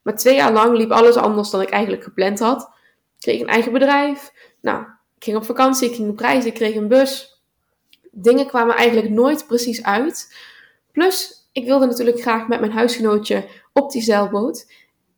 Maar 0.02 0.16
twee 0.16 0.34
jaar 0.34 0.52
lang 0.52 0.76
liep 0.76 0.90
alles 0.90 1.16
anders 1.16 1.50
dan 1.50 1.60
ik 1.60 1.70
eigenlijk 1.70 2.02
gepland 2.02 2.38
had. 2.38 2.62
Ik 2.62 3.22
kreeg 3.22 3.40
een 3.40 3.48
eigen 3.48 3.72
bedrijf. 3.72 4.32
Nou, 4.60 4.82
ik 5.16 5.24
ging 5.24 5.36
op 5.36 5.44
vakantie, 5.44 5.88
ik 5.88 5.94
ging 5.94 6.10
op 6.10 6.18
reis, 6.18 6.44
ik 6.44 6.54
kreeg 6.54 6.74
een 6.74 6.88
bus. 6.88 7.40
Dingen 8.10 8.46
kwamen 8.46 8.76
eigenlijk 8.76 9.10
nooit 9.10 9.46
precies 9.46 9.82
uit. 9.82 10.36
Plus, 10.92 11.48
ik 11.52 11.64
wilde 11.64 11.86
natuurlijk 11.86 12.20
graag 12.20 12.48
met 12.48 12.60
mijn 12.60 12.72
huisgenootje 12.72 13.48
op 13.72 13.90
die 13.90 14.02
zeilboot. 14.02 14.66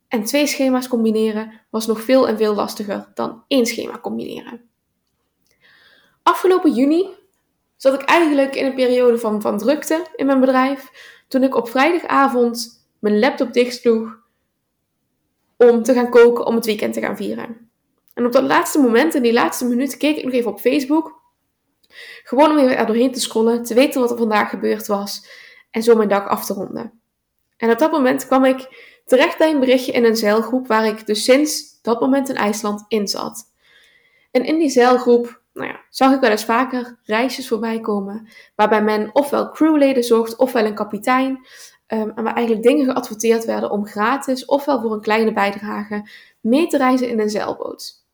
En 0.08 0.24
twee 0.24 0.46
schema's 0.46 0.88
combineren 0.88 1.60
was 1.70 1.86
nog 1.86 2.00
veel 2.00 2.28
en 2.28 2.36
veel 2.36 2.54
lastiger 2.54 3.10
dan 3.14 3.44
één 3.48 3.66
schema 3.66 3.98
combineren. 3.98 4.68
Afgelopen 6.22 6.72
juni 6.72 7.08
zat 7.76 7.94
ik 7.94 8.02
eigenlijk 8.02 8.54
in 8.54 8.66
een 8.66 8.74
periode 8.74 9.18
van, 9.18 9.40
van 9.40 9.58
drukte 9.58 10.06
in 10.16 10.26
mijn 10.26 10.40
bedrijf. 10.40 10.90
Toen 11.28 11.42
ik 11.42 11.56
op 11.56 11.68
vrijdagavond 11.68 12.86
mijn 12.98 13.18
laptop 13.18 13.52
dichtsloeg 13.52 14.18
om 15.56 15.82
te 15.82 15.92
gaan 15.92 16.10
koken 16.10 16.46
om 16.46 16.54
het 16.54 16.66
weekend 16.66 16.94
te 16.94 17.00
gaan 17.00 17.16
vieren. 17.16 17.70
En 18.14 18.26
op 18.26 18.32
dat 18.32 18.42
laatste 18.42 18.78
moment, 18.78 19.14
in 19.14 19.22
die 19.22 19.32
laatste 19.32 19.64
minuut, 19.64 19.96
keek 19.96 20.16
ik 20.16 20.24
nog 20.24 20.32
even 20.32 20.50
op 20.50 20.60
Facebook. 20.60 21.20
Gewoon 22.22 22.50
om 22.50 22.58
er 22.58 22.86
doorheen 22.86 23.12
te 23.12 23.20
scrollen, 23.20 23.62
te 23.62 23.74
weten 23.74 24.00
wat 24.00 24.10
er 24.10 24.16
vandaag 24.16 24.50
gebeurd 24.50 24.86
was 24.86 25.28
en 25.70 25.82
zo 25.82 25.96
mijn 25.96 26.08
dag 26.08 26.26
af 26.26 26.44
te 26.44 26.52
ronden. 26.52 27.00
En 27.58 27.70
op 27.70 27.78
dat 27.78 27.92
moment 27.92 28.26
kwam 28.26 28.44
ik 28.44 28.68
terecht 29.04 29.38
bij 29.38 29.50
een 29.50 29.60
berichtje 29.60 29.92
in 29.92 30.04
een 30.04 30.16
zeilgroep 30.16 30.66
waar 30.66 30.86
ik 30.86 31.06
dus 31.06 31.24
sinds 31.24 31.82
dat 31.82 32.00
moment 32.00 32.28
in 32.28 32.34
IJsland 32.34 32.84
in 32.88 33.08
zat. 33.08 33.44
En 34.30 34.44
in 34.44 34.58
die 34.58 34.70
zeilgroep 34.70 35.42
nou 35.52 35.68
ja, 35.70 35.80
zag 35.90 36.14
ik 36.14 36.20
wel 36.20 36.30
eens 36.30 36.44
vaker 36.44 36.98
reisjes 37.04 37.48
voorbij 37.48 37.80
komen 37.80 38.28
waarbij 38.54 38.82
men 38.82 39.10
ofwel 39.12 39.50
crewleden 39.50 40.04
zocht 40.04 40.36
ofwel 40.36 40.64
een 40.64 40.74
kapitein. 40.74 41.46
Um, 41.92 42.12
en 42.14 42.24
waar 42.24 42.34
eigenlijk 42.34 42.66
dingen 42.66 42.84
geadverteerd 42.84 43.44
werden 43.44 43.70
om 43.70 43.86
gratis 43.86 44.44
ofwel 44.44 44.80
voor 44.80 44.92
een 44.92 45.00
kleine 45.00 45.32
bijdrage 45.32 46.10
mee 46.40 46.66
te 46.66 46.76
reizen 46.76 47.08
in 47.08 47.20
een 47.20 47.30
zeilboot. 47.30 48.06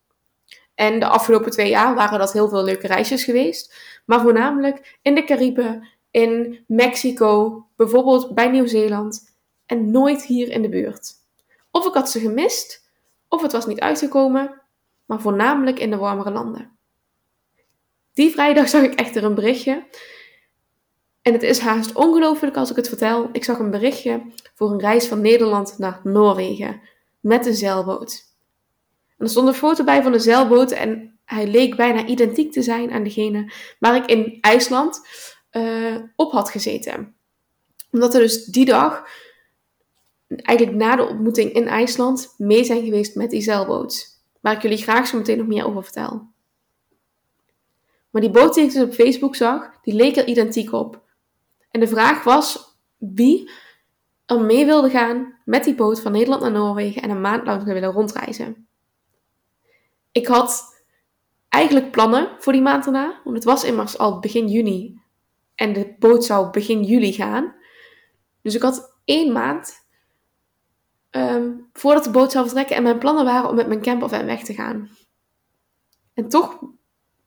En 0.74 1.00
de 1.00 1.06
afgelopen 1.06 1.50
twee 1.50 1.68
jaar 1.68 1.94
waren 1.94 2.18
dat 2.18 2.32
heel 2.32 2.48
veel 2.48 2.64
leuke 2.64 2.86
reisjes 2.86 3.24
geweest. 3.24 3.74
Maar 4.04 4.20
voornamelijk 4.20 4.98
in 5.02 5.14
de 5.14 5.24
Cariben, 5.24 5.88
in 6.10 6.64
Mexico, 6.66 7.66
bijvoorbeeld 7.76 8.34
bij 8.34 8.48
Nieuw-Zeeland. 8.48 9.33
En 9.66 9.90
nooit 9.90 10.24
hier 10.24 10.50
in 10.50 10.62
de 10.62 10.68
buurt. 10.68 11.12
Of 11.70 11.86
ik 11.86 11.94
had 11.94 12.10
ze 12.10 12.20
gemist, 12.20 12.90
of 13.28 13.42
het 13.42 13.52
was 13.52 13.66
niet 13.66 13.80
uitgekomen, 13.80 14.62
maar 15.04 15.20
voornamelijk 15.20 15.78
in 15.78 15.90
de 15.90 15.96
warmere 15.96 16.30
landen. 16.30 16.78
Die 18.12 18.30
vrijdag 18.30 18.68
zag 18.74 18.82
ik 18.82 18.94
echter 18.94 19.24
een 19.24 19.34
berichtje. 19.34 19.86
En 21.22 21.32
het 21.32 21.42
is 21.42 21.58
haast 21.58 21.92
ongelooflijk 21.92 22.56
als 22.56 22.70
ik 22.70 22.76
het 22.76 22.88
vertel. 22.88 23.28
Ik 23.32 23.44
zag 23.44 23.58
een 23.58 23.70
berichtje 23.70 24.22
voor 24.54 24.70
een 24.70 24.80
reis 24.80 25.06
van 25.06 25.20
Nederland 25.20 25.78
naar 25.78 26.00
Noorwegen 26.02 26.80
met 27.20 27.46
een 27.46 27.54
zeilboot. 27.54 28.32
En 29.18 29.24
er 29.24 29.30
stond 29.30 29.48
een 29.48 29.54
foto 29.54 29.84
bij 29.84 30.02
van 30.02 30.12
een 30.12 30.20
zeilboot 30.20 30.70
en 30.70 31.18
hij 31.24 31.46
leek 31.46 31.76
bijna 31.76 32.06
identiek 32.06 32.52
te 32.52 32.62
zijn 32.62 32.90
aan 32.90 33.02
degene 33.02 33.52
waar 33.78 33.96
ik 33.96 34.06
in 34.06 34.38
IJsland 34.40 35.06
uh, 35.52 35.96
op 36.16 36.32
had 36.32 36.50
gezeten. 36.50 37.16
Omdat 37.90 38.14
er 38.14 38.20
dus 38.20 38.44
die 38.44 38.64
dag, 38.64 39.08
eigenlijk 40.26 40.76
na 40.76 40.96
de 40.96 41.08
ontmoeting 41.08 41.52
in 41.52 41.66
IJsland, 41.66 42.34
mee 42.38 42.64
zijn 42.64 42.84
geweest 42.84 43.14
met 43.14 43.30
die 43.30 43.42
zeilboot. 43.42 44.22
Waar 44.40 44.54
ik 44.54 44.62
jullie 44.62 44.82
graag 44.82 45.06
zo 45.06 45.16
meteen 45.16 45.38
nog 45.38 45.46
meer 45.46 45.66
over 45.66 45.82
vertel. 45.82 46.32
Maar 48.10 48.22
die 48.22 48.30
boot 48.30 48.54
die 48.54 48.64
ik 48.64 48.72
dus 48.72 48.82
op 48.82 48.92
Facebook 48.92 49.36
zag, 49.36 49.80
die 49.82 49.94
leek 49.94 50.16
er 50.16 50.26
identiek 50.26 50.72
op. 50.72 51.02
En 51.70 51.80
de 51.80 51.88
vraag 51.88 52.24
was 52.24 52.78
wie 52.96 53.50
er 54.26 54.40
mee 54.40 54.64
wilde 54.64 54.90
gaan 54.90 55.38
met 55.44 55.64
die 55.64 55.74
boot 55.74 56.00
van 56.00 56.12
Nederland 56.12 56.42
naar 56.42 56.50
Noorwegen 56.50 57.02
en 57.02 57.10
een 57.10 57.20
maand 57.20 57.46
lang 57.46 57.64
willen 57.64 57.92
rondreizen. 57.92 58.68
Ik 60.12 60.26
had 60.26 60.82
eigenlijk 61.48 61.90
plannen 61.90 62.30
voor 62.38 62.52
die 62.52 62.62
maand 62.62 62.84
daarna, 62.84 63.20
want 63.24 63.36
het 63.36 63.44
was 63.44 63.64
immers 63.64 63.98
al 63.98 64.20
begin 64.20 64.48
juni 64.48 65.00
en 65.54 65.72
de 65.72 65.94
boot 65.98 66.24
zou 66.24 66.50
begin 66.50 66.82
juli 66.82 67.12
gaan. 67.12 67.54
Dus 68.42 68.54
ik 68.54 68.62
had 68.62 68.94
één 69.04 69.32
maand 69.32 69.83
ehm, 71.14 71.50
voordat 71.72 72.04
de 72.04 72.10
boot 72.10 72.32
zou 72.32 72.44
vertrekken 72.44 72.76
en 72.76 72.82
mijn 72.82 72.98
plannen 72.98 73.24
waren 73.24 73.48
om 73.48 73.54
met 73.54 73.66
mijn 73.66 73.82
campervan 73.82 74.24
weg 74.24 74.42
te 74.42 74.54
gaan. 74.54 74.88
En 76.14 76.28
toch 76.28 76.58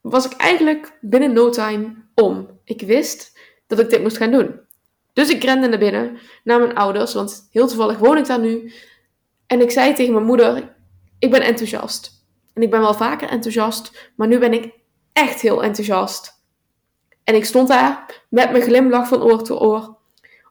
was 0.01 0.25
ik 0.25 0.31
eigenlijk 0.31 0.97
binnen 1.01 1.33
no 1.33 1.49
time 1.49 1.95
om. 2.15 2.49
Ik 2.63 2.81
wist 2.81 3.39
dat 3.67 3.79
ik 3.79 3.89
dit 3.89 4.01
moest 4.01 4.17
gaan 4.17 4.31
doen. 4.31 4.59
Dus 5.13 5.29
ik 5.29 5.43
rende 5.43 5.67
naar 5.67 5.79
binnen, 5.79 6.17
naar 6.43 6.59
mijn 6.59 6.75
ouders, 6.75 7.13
want 7.13 7.47
heel 7.51 7.67
toevallig 7.67 7.97
woon 7.97 8.17
ik 8.17 8.25
daar 8.25 8.39
nu. 8.39 8.71
En 9.47 9.61
ik 9.61 9.71
zei 9.71 9.93
tegen 9.93 10.13
mijn 10.13 10.25
moeder, 10.25 10.75
ik 11.19 11.31
ben 11.31 11.41
enthousiast. 11.41 12.25
En 12.53 12.61
ik 12.61 12.69
ben 12.69 12.79
wel 12.79 12.93
vaker 12.93 13.29
enthousiast, 13.29 14.11
maar 14.15 14.27
nu 14.27 14.39
ben 14.39 14.53
ik 14.53 14.73
echt 15.13 15.41
heel 15.41 15.63
enthousiast. 15.63 16.43
En 17.23 17.35
ik 17.35 17.45
stond 17.45 17.67
daar 17.67 18.25
met 18.29 18.51
mijn 18.51 18.63
glimlach 18.63 19.07
van 19.07 19.23
oor 19.23 19.43
tot 19.43 19.61
oor, 19.61 19.96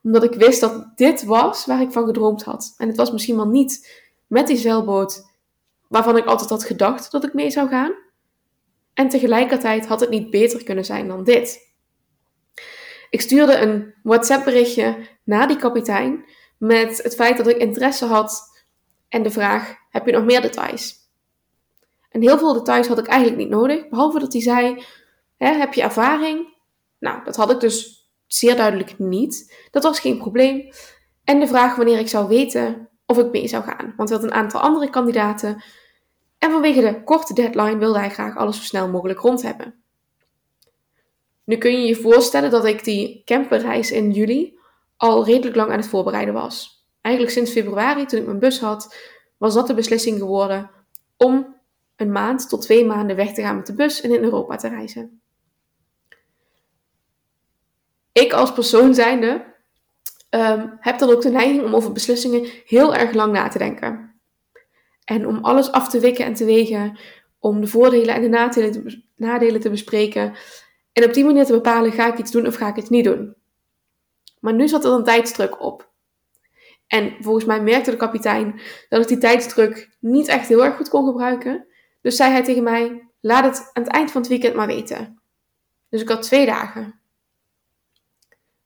omdat 0.07 0.25
ik 0.25 0.35
wist 0.35 0.61
dat 0.61 0.97
dit 0.97 1.25
was 1.25 1.67
waar 1.67 1.81
ik 1.81 1.93
van 1.93 2.07
gedroomd 2.07 2.43
had. 2.43 2.75
En 2.77 2.89
het 2.89 2.97
was 2.97 3.13
misschien 3.13 3.37
wel 3.37 3.49
niet 3.49 4.03
met 4.27 4.47
die 4.47 4.57
zeilboot 4.57 5.27
waarvan 5.89 6.17
ik 6.17 6.27
altijd 6.27 6.51
had 6.51 6.65
gedacht 6.65 7.11
dat 7.11 7.25
ik 7.25 7.35
mee 7.35 7.51
zou 7.51 7.69
gaan. 7.69 7.95
En 8.95 9.09
tegelijkertijd 9.09 9.87
had 9.87 10.01
het 10.01 10.11
niet 10.11 10.31
beter 10.31 10.65
kunnen 10.65 10.85
zijn 10.85 11.09
dan 11.09 11.25
dit. 11.25 11.75
Ik 13.11 13.21
stuurde 13.21 13.57
een 13.57 13.95
WhatsApp-berichtje 14.03 15.09
naar 15.25 15.49
die 15.49 15.57
kapitein 15.57 16.25
met 16.59 17.03
het 17.03 17.15
feit 17.15 17.37
dat 17.37 17.49
ik 17.49 17.57
interesse 17.57 18.05
had 18.05 18.63
en 19.09 19.23
de 19.23 19.31
vraag: 19.31 19.75
heb 19.91 20.07
je 20.07 20.13
nog 20.13 20.25
meer 20.25 20.41
details? 20.41 20.95
En 22.11 22.21
heel 22.21 22.39
veel 22.39 22.53
details 22.53 22.89
had 22.89 22.99
ik 22.99 23.07
eigenlijk 23.07 23.41
niet 23.41 23.51
nodig, 23.51 23.89
behalve 23.89 24.19
dat 24.19 24.33
hij 24.33 24.43
zei: 24.43 24.85
heb 25.37 25.75
je 25.75 25.83
ervaring? 25.83 26.55
Nou, 26.99 27.25
dat 27.25 27.37
had 27.37 27.51
ik 27.51 27.61
dus 27.61 27.96
zeer 28.27 28.57
duidelijk 28.57 28.99
niet. 28.99 29.57
Dat 29.71 29.83
was 29.83 30.01
geen 30.01 30.19
probleem. 30.19 30.71
En 31.25 31.41
de 31.41 31.47
vraag 31.47 31.77
wanneer 31.77 31.99
ik 31.99 32.09
zou 32.09 32.29
weten 32.29 32.89
of 33.07 33.19
ik 33.19 33.31
mee 33.31 33.49
zou 33.49 33.65
gaan. 33.65 33.95
Want 33.97 34.09
hij 34.09 34.19
had 34.19 34.27
een 34.27 34.35
aantal 34.35 34.61
andere 34.61 34.91
kandidaten 34.91 35.63
en 36.39 36.51
vanwege 36.51 36.81
de 36.81 37.03
korte 37.05 37.35
deadline 37.35 37.79
wilde 37.79 37.99
hij 37.99 38.11
graag 38.11 38.37
alles 38.37 38.57
zo 38.57 38.63
snel 38.63 38.89
mogelijk 38.89 39.19
rond 39.19 39.43
hebben. 39.43 39.75
Nu 41.45 41.57
kun 41.57 41.81
je 41.81 41.87
je 41.87 41.97
voorstellen 41.97 42.51
dat 42.51 42.65
ik 42.65 42.85
die 42.85 43.23
camperreis 43.25 43.91
in 43.91 44.11
juli 44.11 44.59
al 44.97 45.25
redelijk 45.25 45.57
lang 45.57 45.71
aan 45.71 45.79
het 45.79 45.89
voorbereiden 45.89 46.35
was. 46.35 46.85
Eigenlijk 47.01 47.37
sinds 47.37 47.53
februari, 47.53 48.07
toen 48.07 48.21
ik 48.21 48.27
mijn 48.27 48.39
bus 48.39 48.61
had, 48.61 48.97
was 49.37 49.55
dat 49.55 49.67
de 49.67 49.75
beslissing 49.75 50.19
geworden 50.19 50.71
om 51.17 51.57
een 51.97 52.13
maand 52.13 52.49
tot 52.49 52.63
twee 52.63 52.85
maanden 52.85 53.17
weg 53.17 53.33
te 53.33 53.43
gaan 53.43 53.57
met 53.57 53.67
de 53.67 53.75
bus 53.75 54.01
en 54.01 54.15
in 54.15 54.23
Europa 54.23 54.57
te 54.57 54.69
reizen. 54.69 55.21
Ik 58.17 58.33
als 58.33 58.53
persoon 58.53 58.95
zijnde 58.95 59.45
um, 60.31 60.77
heb 60.81 60.99
dan 60.99 61.11
ook 61.11 61.23
de 61.23 61.31
neiging 61.31 61.65
om 61.65 61.75
over 61.75 61.93
beslissingen 61.93 62.49
heel 62.65 62.95
erg 62.95 63.13
lang 63.13 63.33
na 63.33 63.49
te 63.49 63.59
denken. 63.59 64.21
En 65.05 65.27
om 65.27 65.39
alles 65.45 65.73
af 65.73 65.89
te 65.89 66.01
wikken 66.01 66.25
en 66.25 66.35
te 66.35 66.45
wegen, 66.45 66.99
om 67.39 67.61
de 67.61 67.67
voordelen 67.67 68.15
en 68.15 68.23
de 68.23 68.29
nadelen 69.17 69.61
te, 69.61 69.71
bespreken. 69.71 70.35
En 70.93 71.05
op 71.05 71.15
die 71.15 71.25
manier 71.25 71.45
te 71.45 71.53
bepalen, 71.53 71.93
ga 71.93 72.13
ik 72.13 72.19
iets 72.19 72.31
doen 72.31 72.47
of 72.47 72.55
ga 72.55 72.69
ik 72.69 72.77
het 72.77 72.91
niet 72.91 73.05
doen. 73.05 73.35
Maar 74.41 74.55
nu 74.55 74.69
zat 74.69 74.85
er 74.85 74.93
een 74.93 75.05
tijdsdruk 75.05 75.63
op. 75.63 75.91
En 76.87 77.17
volgens 77.21 77.45
mij 77.45 77.63
merkte 77.63 77.91
de 77.91 77.97
kapitein 77.97 78.61
dat 78.89 79.03
ik 79.03 79.09
die 79.09 79.19
tijdsdruk 79.19 79.97
niet 80.01 80.29
echt 80.29 80.49
heel 80.49 80.65
erg 80.65 80.77
goed 80.77 80.89
kon 80.89 81.07
gebruiken. 81.07 81.67
Dus 82.01 82.17
zei 82.17 82.33
hij 82.33 82.43
tegen 82.43 82.63
mij: 82.63 83.09
laat 83.21 83.45
het 83.45 83.71
aan 83.73 83.83
het 83.83 83.93
eind 83.93 84.11
van 84.11 84.21
het 84.21 84.31
weekend 84.31 84.55
maar 84.55 84.67
weten. 84.67 85.23
Dus 85.89 86.01
ik 86.01 86.09
had 86.09 86.23
twee 86.23 86.47
dagen. 86.47 86.96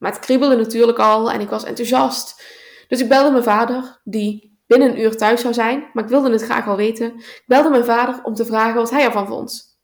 Maar 0.01 0.13
het 0.13 0.21
kriebelde 0.21 0.57
natuurlijk 0.57 0.99
al 0.99 1.31
en 1.31 1.41
ik 1.41 1.49
was 1.49 1.65
enthousiast. 1.65 2.43
Dus 2.89 3.01
ik 3.01 3.09
belde 3.09 3.31
mijn 3.31 3.43
vader, 3.43 4.01
die 4.05 4.59
binnen 4.67 4.91
een 4.91 5.01
uur 5.01 5.17
thuis 5.17 5.41
zou 5.41 5.55
zijn, 5.55 5.91
maar 5.93 6.05
ik 6.05 6.11
wilde 6.11 6.31
het 6.31 6.43
graag 6.43 6.67
al 6.69 6.77
weten. 6.77 7.15
Ik 7.17 7.45
belde 7.47 7.71
mijn 7.71 7.85
vader 7.85 8.23
om 8.23 8.35
te 8.35 8.45
vragen 8.45 8.75
wat 8.75 8.91
hij 8.91 9.05
ervan 9.05 9.27
vond. 9.27 9.79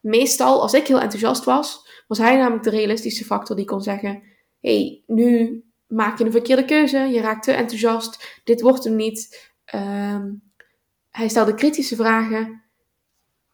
Meestal, 0.00 0.62
als 0.62 0.72
ik 0.72 0.86
heel 0.86 1.00
enthousiast 1.00 1.44
was, 1.44 1.88
was 2.06 2.18
hij 2.18 2.36
namelijk 2.36 2.64
de 2.64 2.70
realistische 2.70 3.24
factor 3.24 3.56
die 3.56 3.64
kon 3.64 3.82
zeggen: 3.82 4.22
hey, 4.60 5.02
nu 5.06 5.62
maak 5.86 6.18
je 6.18 6.24
een 6.24 6.30
verkeerde 6.30 6.64
keuze, 6.64 6.98
je 6.98 7.20
raakt 7.20 7.44
te 7.44 7.52
enthousiast, 7.52 8.40
dit 8.44 8.60
wordt 8.60 8.84
hem 8.84 8.96
niet. 8.96 9.52
Ehm, 9.64 10.32
hij 11.10 11.28
stelde 11.28 11.54
kritische 11.54 11.96
vragen. 11.96 12.62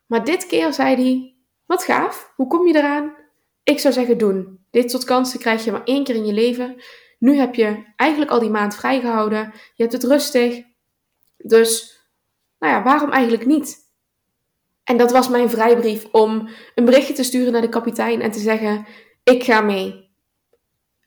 Maar 0.06 0.24
dit 0.24 0.46
keer 0.46 0.72
zei 0.72 0.94
hij: 0.94 1.34
Wat 1.66 1.84
gaaf, 1.84 2.32
hoe 2.36 2.46
kom 2.46 2.66
je 2.66 2.76
eraan? 2.76 3.14
Ik 3.62 3.78
zou 3.78 3.94
zeggen: 3.94 4.18
doen. 4.18 4.61
Dit 4.72 4.90
soort 4.90 5.04
kansen 5.04 5.38
krijg 5.38 5.64
je 5.64 5.72
maar 5.72 5.84
één 5.84 6.04
keer 6.04 6.14
in 6.14 6.26
je 6.26 6.32
leven. 6.32 6.82
Nu 7.18 7.36
heb 7.36 7.54
je 7.54 7.84
eigenlijk 7.96 8.30
al 8.30 8.40
die 8.40 8.50
maand 8.50 8.74
vrijgehouden. 8.74 9.52
Je 9.74 9.82
hebt 9.82 9.92
het 9.92 10.04
rustig. 10.04 10.62
Dus, 11.36 12.00
nou 12.58 12.72
ja, 12.72 12.82
waarom 12.82 13.10
eigenlijk 13.10 13.46
niet? 13.46 13.76
En 14.84 14.96
dat 14.96 15.12
was 15.12 15.28
mijn 15.28 15.50
vrijbrief 15.50 16.08
om 16.12 16.48
een 16.74 16.84
berichtje 16.84 17.14
te 17.14 17.22
sturen 17.22 17.52
naar 17.52 17.60
de 17.60 17.68
kapitein 17.68 18.20
en 18.20 18.30
te 18.30 18.38
zeggen: 18.38 18.86
Ik 19.24 19.44
ga 19.44 19.60
mee. 19.60 20.10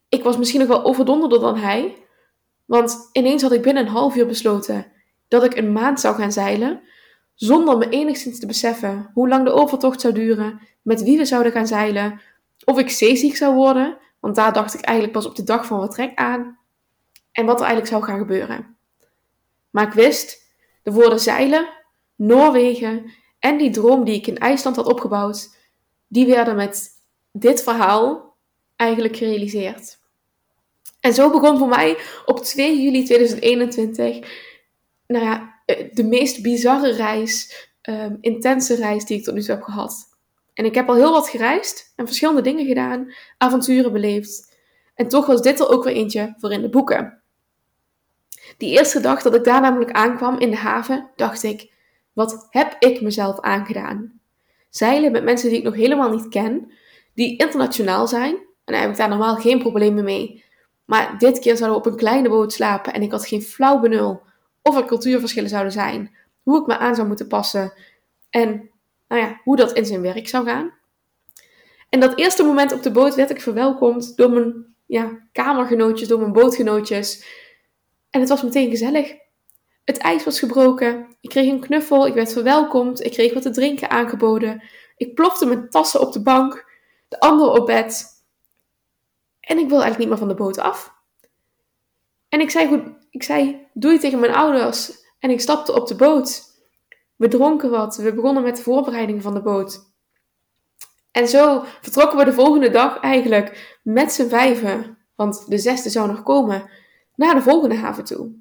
Ik 0.10 0.24
was 0.24 0.38
misschien 0.38 0.60
nog 0.60 0.70
wel 0.70 0.84
overdonderder 0.84 1.40
dan 1.40 1.58
hij. 1.58 1.96
Want 2.66 3.10
ineens 3.12 3.42
had 3.42 3.52
ik 3.52 3.62
binnen 3.62 3.86
een 3.86 3.92
half 3.92 4.16
uur 4.16 4.28
besloten 4.28 4.92
dat 5.28 5.44
ik 5.44 5.58
een 5.58 5.72
maand 5.72 6.00
zou 6.00 6.16
gaan 6.16 6.32
zeilen. 6.32 6.82
Zonder 7.34 7.78
me 7.78 7.90
enigszins 7.90 8.40
te 8.40 8.46
beseffen 8.46 9.10
hoe 9.14 9.28
lang 9.28 9.46
de 9.46 9.52
overtocht 9.52 10.02
zou 10.02 10.14
duren, 10.14 10.60
met 10.82 11.04
wie 11.04 11.18
we 11.18 11.26
zouden 11.26 11.52
gaan 11.52 11.68
zeilen, 11.68 12.22
of 12.64 12.78
ik 12.78 12.90
zeeziek 12.90 13.36
zou 13.36 13.56
worden, 13.56 13.98
want 14.20 14.36
daar 14.36 14.54
dacht 14.54 14.74
ik 14.74 14.82
eigenlijk 14.82 15.18
pas 15.18 15.26
op 15.26 15.36
de 15.36 15.44
dag 15.44 15.66
van 15.66 15.80
vertrek 15.80 16.16
aan. 16.16 16.60
En 17.32 17.46
wat 17.46 17.60
er 17.60 17.66
eigenlijk 17.66 17.92
zou 17.92 18.04
gaan 18.04 18.20
gebeuren. 18.20 18.78
Maar 19.70 19.88
ik 19.88 19.94
wist, 19.94 20.52
de 20.84 20.92
woorden 20.92 21.20
zeilen, 21.20 21.68
Noorwegen 22.16 23.12
en 23.40 23.58
die 23.58 23.70
droom 23.70 24.04
die 24.04 24.16
ik 24.16 24.28
in 24.28 24.38
IJsland 24.38 24.76
had 24.76 24.86
opgebouwd, 24.86 25.58
die 26.08 26.26
werden 26.26 26.56
met 26.56 26.90
dit 27.32 27.64
verhaal 27.64 28.36
eigenlijk 28.76 29.18
gerealiseerd. 29.18 29.98
En 31.00 31.14
zo 31.14 31.30
begon 31.30 31.58
voor 31.58 31.68
mij 31.68 31.98
op 32.26 32.40
2 32.40 32.82
juli 32.82 33.04
2021, 33.04 34.30
nou 35.08 35.26
ja, 35.26 35.62
de 35.94 36.04
meest 36.04 36.42
bizarre 36.42 36.92
reis 36.92 37.54
um, 37.82 38.18
intense 38.22 38.76
reis 38.76 39.06
die 39.06 39.18
ik 39.18 39.24
tot 39.24 39.34
nu 39.34 39.42
toe 39.42 39.56
heb 39.56 39.64
gehad. 39.64 40.15
En 40.56 40.66
ik 40.66 40.76
heb 40.76 40.90
al 40.90 40.96
heel 40.96 41.12
wat 41.12 41.30
gereisd 41.30 41.94
en 41.96 42.06
verschillende 42.06 42.42
dingen 42.42 42.66
gedaan, 42.66 43.14
avonturen 43.38 43.92
beleefd. 43.92 44.58
En 44.96 45.08
toch 45.08 45.26
was 45.26 45.42
dit 45.42 45.60
er 45.60 45.70
ook 45.70 45.84
weer 45.84 45.94
eentje 45.94 46.34
voor 46.38 46.52
in 46.52 46.62
de 46.62 46.70
boeken. 46.70 47.22
Die 48.58 48.72
eerste 48.78 49.00
dag 49.00 49.22
dat 49.22 49.36
ik 49.36 49.44
daar 49.44 49.62
namelijk 49.62 49.92
aankwam 49.92 50.40
in 50.40 50.50
de 50.50 50.58
haven, 50.58 51.12
dacht 51.16 51.44
ik: 51.44 51.72
wat 52.14 52.48
heb 52.50 52.76
ik 52.80 53.02
mezelf 53.02 53.40
aangedaan? 53.40 54.20
Zeilen 54.70 55.12
met 55.12 55.24
mensen 55.24 55.50
die 55.50 55.58
ik 55.58 55.64
nog 55.64 55.76
helemaal 55.76 56.10
niet 56.10 56.28
ken, 56.28 56.72
die 57.14 57.38
internationaal 57.38 58.08
zijn. 58.08 58.36
En 58.36 58.74
daar 58.74 58.82
heb 58.82 58.90
ik 58.90 58.98
daar 58.98 59.10
normaal 59.10 59.36
geen 59.36 59.60
problemen 59.60 60.04
mee. 60.04 60.44
Maar 60.86 61.18
dit 61.18 61.40
keer 61.40 61.58
zouden 61.58 61.82
we 61.82 61.86
op 61.86 61.92
een 61.92 62.00
kleine 62.00 62.30
boot 62.30 62.54
slapen 62.54 62.94
en 62.94 63.02
ik 63.02 63.12
had 63.12 63.28
geen 63.28 63.42
flauw 63.42 63.80
benul 63.80 64.22
of 64.62 64.76
er 64.76 64.86
cultuurverschillen 64.86 65.50
zouden 65.50 65.72
zijn, 65.72 66.16
hoe 66.44 66.62
ik 66.62 66.68
me 66.68 66.78
aan 66.78 66.96
zou 66.96 67.08
moeten 67.08 67.28
passen 67.28 67.74
en 68.30 68.70
nou 69.08 69.22
ja, 69.22 69.42
hoe 69.44 69.56
dat 69.56 69.74
in 69.74 69.86
zijn 69.86 70.02
werk 70.02 70.28
zou 70.28 70.46
gaan. 70.46 70.74
En 71.90 72.00
dat 72.00 72.18
eerste 72.18 72.44
moment 72.44 72.72
op 72.72 72.84
de 72.84 72.92
boot 72.92 73.16
werd 73.16 73.30
ik 73.30 73.42
verwelkomd 73.42 74.18
door 74.18 74.30
mijn 74.30 74.76
ja, 74.86 75.28
kamergenootjes, 75.32 76.08
door 76.08 76.20
mijn 76.20 76.34
bootgenootjes. 76.34 77.26
En 78.10 78.20
het 78.20 78.30
was 78.30 78.44
meteen 78.44 78.70
gezellig. 78.70 79.16
Het 79.84 79.98
ijs 79.98 80.24
was 80.24 80.40
gebroken. 80.40 81.16
Ik 81.22 81.30
kreeg 81.30 81.50
een 81.50 81.60
knuffel. 81.60 82.08
Ik 82.08 82.14
werd 82.14 82.34
verwelkomd. 82.34 83.04
Ik 83.04 83.12
kreeg 83.12 83.34
wat 83.34 83.44
te 83.44 83.50
drinken 83.50 83.90
aangeboden. 83.90 84.64
Ik 84.98 85.16
plofte 85.16 85.46
mijn 85.46 85.70
tassen 85.70 86.00
op 86.00 86.14
de 86.14 86.22
bank. 86.22 86.72
De 87.08 87.20
anderen 87.20 87.54
op 87.54 87.66
bed. 87.66 88.06
En 89.40 89.58
ik 89.58 89.70
wil 89.70 89.82
eigenlijk 89.82 89.98
niet 89.98 90.10
meer 90.10 90.18
van 90.18 90.28
de 90.28 90.44
boot 90.44 90.58
af. 90.58 90.94
En 92.30 92.40
ik 92.40 92.50
zei, 92.50 92.68
goed, 92.68 92.82
ik 93.10 93.24
zei 93.24 93.68
doei 93.74 94.00
tegen 94.00 94.20
mijn 94.20 94.34
ouders. 94.34 94.92
En 95.20 95.30
ik 95.30 95.42
stapte 95.42 95.74
op 95.74 95.88
de 95.88 95.96
boot. 95.96 96.44
We 97.16 97.28
dronken 97.28 97.70
wat. 97.70 97.96
We 97.96 98.14
begonnen 98.14 98.44
met 98.44 98.56
de 98.56 98.64
voorbereiding 98.64 99.22
van 99.22 99.34
de 99.34 99.42
boot. 99.42 99.94
En 101.12 101.28
zo 101.28 101.64
vertrokken 101.82 102.18
we 102.18 102.26
de 102.26 102.34
volgende 102.34 102.70
dag 102.70 103.00
eigenlijk 103.00 103.78
met 103.84 104.12
z'n 104.12 104.28
vijven, 104.28 104.98
want 105.16 105.50
de 105.50 105.58
zesde 105.58 105.90
zou 105.90 106.08
nog 106.08 106.24
komen, 106.24 106.70
naar 107.16 107.36
de 107.36 107.42
volgende 107.42 107.76
haven 107.76 108.04
toe. 108.04 108.32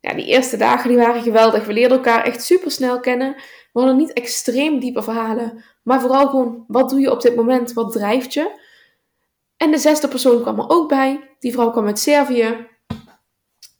Ja, 0.00 0.14
die 0.14 0.26
eerste 0.26 0.56
dagen 0.56 0.88
die 0.88 0.98
waren 0.98 1.22
geweldig. 1.22 1.66
We 1.66 1.72
leerden 1.72 1.96
elkaar 1.96 2.24
echt 2.24 2.42
super 2.42 2.70
snel 2.70 3.00
kennen. 3.00 3.34
We 3.72 3.80
hadden 3.80 3.96
niet 3.96 4.12
extreem 4.12 4.80
diepe 4.80 5.02
verhalen, 5.02 5.64
maar 5.82 6.00
vooral 6.00 6.28
gewoon 6.28 6.64
wat 6.68 6.90
doe 6.90 7.00
je 7.00 7.10
op 7.10 7.20
dit 7.22 7.36
moment, 7.36 7.72
wat 7.72 7.92
drijft 7.92 8.34
je. 8.34 8.66
En 9.56 9.70
de 9.70 9.78
zesde 9.78 10.08
persoon 10.08 10.42
kwam 10.42 10.58
er 10.58 10.68
ook 10.68 10.88
bij. 10.88 11.36
Die 11.38 11.52
vrouw 11.52 11.70
kwam 11.70 11.86
uit 11.86 11.98
Servië. 11.98 12.66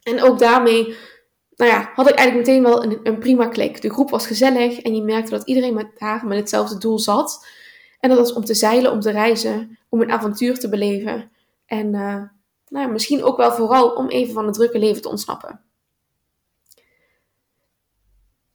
En 0.03 0.23
ook 0.23 0.38
daarmee 0.38 0.97
nou 1.59 1.71
ja, 1.71 1.91
had 1.95 2.09
ik 2.09 2.15
eigenlijk 2.15 2.47
meteen 2.47 2.62
wel 2.62 2.85
een, 2.85 3.00
een, 3.03 3.19
prima 3.19 3.47
klik. 3.47 3.83
De 3.83 3.91
groep 3.91 4.11
was 4.11 4.27
gezellig 4.27 4.81
en 4.81 4.95
je 4.95 5.03
merkte 5.03 5.31
dat 5.31 5.47
iedereen 5.47 5.75
met 5.75 5.91
haar 5.99 6.27
met 6.27 6.38
hetzelfde 6.38 6.79
doel 6.79 6.99
zat. 6.99 7.47
En 8.00 8.09
dat 8.09 8.19
was 8.19 8.33
om 8.33 8.45
te 8.45 8.55
zeilen, 8.55 8.93
om 8.93 9.00
te 9.00 9.11
reizen, 9.11 9.79
om 9.88 10.00
een 10.00 10.12
avontuur 10.12 10.59
te 10.59 10.69
beleven. 10.69 11.31
En 11.67 11.87
uh, 11.87 12.23
nou 12.69 12.87
ja, 12.87 12.87
misschien 12.87 13.25
ook 13.25 13.37
wel 13.37 13.53
vooral 13.53 13.91
om 13.91 14.09
even 14.09 14.35
van 14.35 14.47
het 14.47 14.55
drukke 14.55 14.79
leven 14.79 15.03
te 15.03 15.09
ontsnappen. 15.09 15.61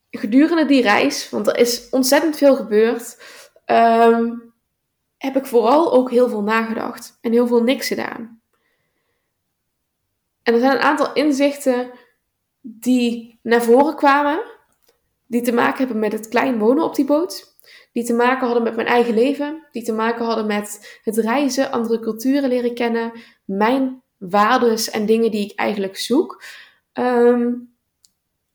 Gedurende 0.09 0.65
die 0.65 0.81
reis, 0.81 1.29
want 1.29 1.47
er 1.47 1.57
is 1.57 1.89
ontzettend 1.89 2.37
veel 2.37 2.55
gebeurd, 2.55 3.17
um, 3.65 4.53
heb 5.17 5.35
ik 5.35 5.45
vooral 5.45 5.93
ook 5.93 6.11
heel 6.11 6.29
veel 6.29 6.43
nagedacht 6.43 7.17
en 7.21 7.31
heel 7.31 7.47
veel 7.47 7.63
niks 7.63 7.87
gedaan. 7.87 8.41
En 10.43 10.53
er 10.53 10.59
zijn 10.59 10.71
een 10.71 10.81
aantal 10.81 11.13
inzichten 11.13 11.91
die 12.65 13.39
naar 13.41 13.63
voren 13.63 13.95
kwamen, 13.95 14.41
die 15.27 15.41
te 15.41 15.51
maken 15.51 15.77
hebben 15.77 15.99
met 15.99 16.11
het 16.11 16.27
klein 16.27 16.59
wonen 16.59 16.83
op 16.83 16.95
die 16.95 17.05
boot, 17.05 17.57
die 17.91 18.03
te 18.03 18.13
maken 18.13 18.45
hadden 18.45 18.63
met 18.63 18.75
mijn 18.75 18.87
eigen 18.87 19.13
leven, 19.13 19.67
die 19.71 19.83
te 19.83 19.93
maken 19.93 20.25
hadden 20.25 20.45
met 20.45 20.99
het 21.03 21.17
reizen, 21.17 21.71
andere 21.71 21.99
culturen 21.99 22.49
leren 22.49 22.73
kennen, 22.73 23.11
mijn 23.45 24.01
waardes 24.17 24.89
en 24.89 25.05
dingen 25.05 25.31
die 25.31 25.45
ik 25.45 25.59
eigenlijk 25.59 25.97
zoek. 25.97 26.43
Ehm, 26.93 27.51